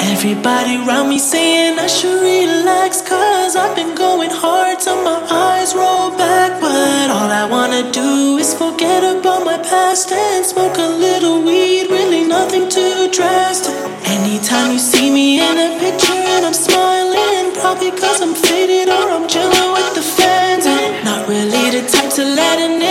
[0.00, 5.74] Everybody around me saying I should relax Cause I've been going hard till my eyes
[5.74, 10.88] roll back But all I wanna do is forget about my past And smoke a
[11.06, 13.74] little weed, really nothing too drastic
[14.06, 19.10] Anytime you see me in a picture and I'm smiling Probably cause I'm faded or
[19.10, 20.02] I'm chilling with the
[22.18, 22.87] to let a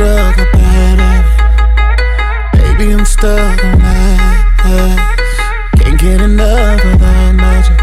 [0.00, 2.78] A a bad habit.
[2.78, 4.40] Baby, I'm stuck on that.
[5.76, 7.78] Can't get enough of that magic.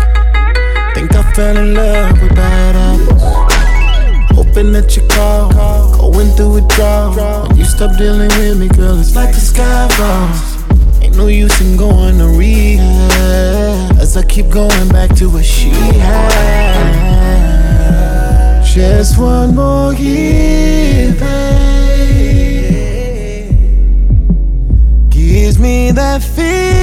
[0.96, 4.34] Think I fell in love with bad habits.
[4.36, 5.52] Hoping that you call,
[6.00, 7.50] going through withdrawal.
[7.50, 11.04] When you stop dealing with me, girl, it's like the sky falls.
[11.04, 14.00] Ain't no use in going to rehab.
[14.00, 17.47] As I keep going back to what she had.
[18.78, 21.90] Just one more year, babe.
[25.10, 26.77] Gives me that feeling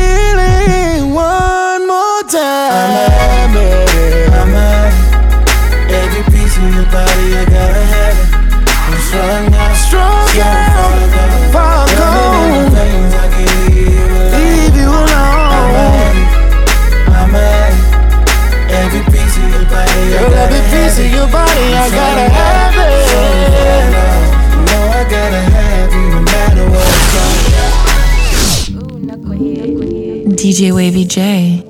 [21.56, 23.06] I gotta have it.
[24.66, 26.84] No, I gotta have you no matter what.
[30.36, 31.62] DJ Wavy J.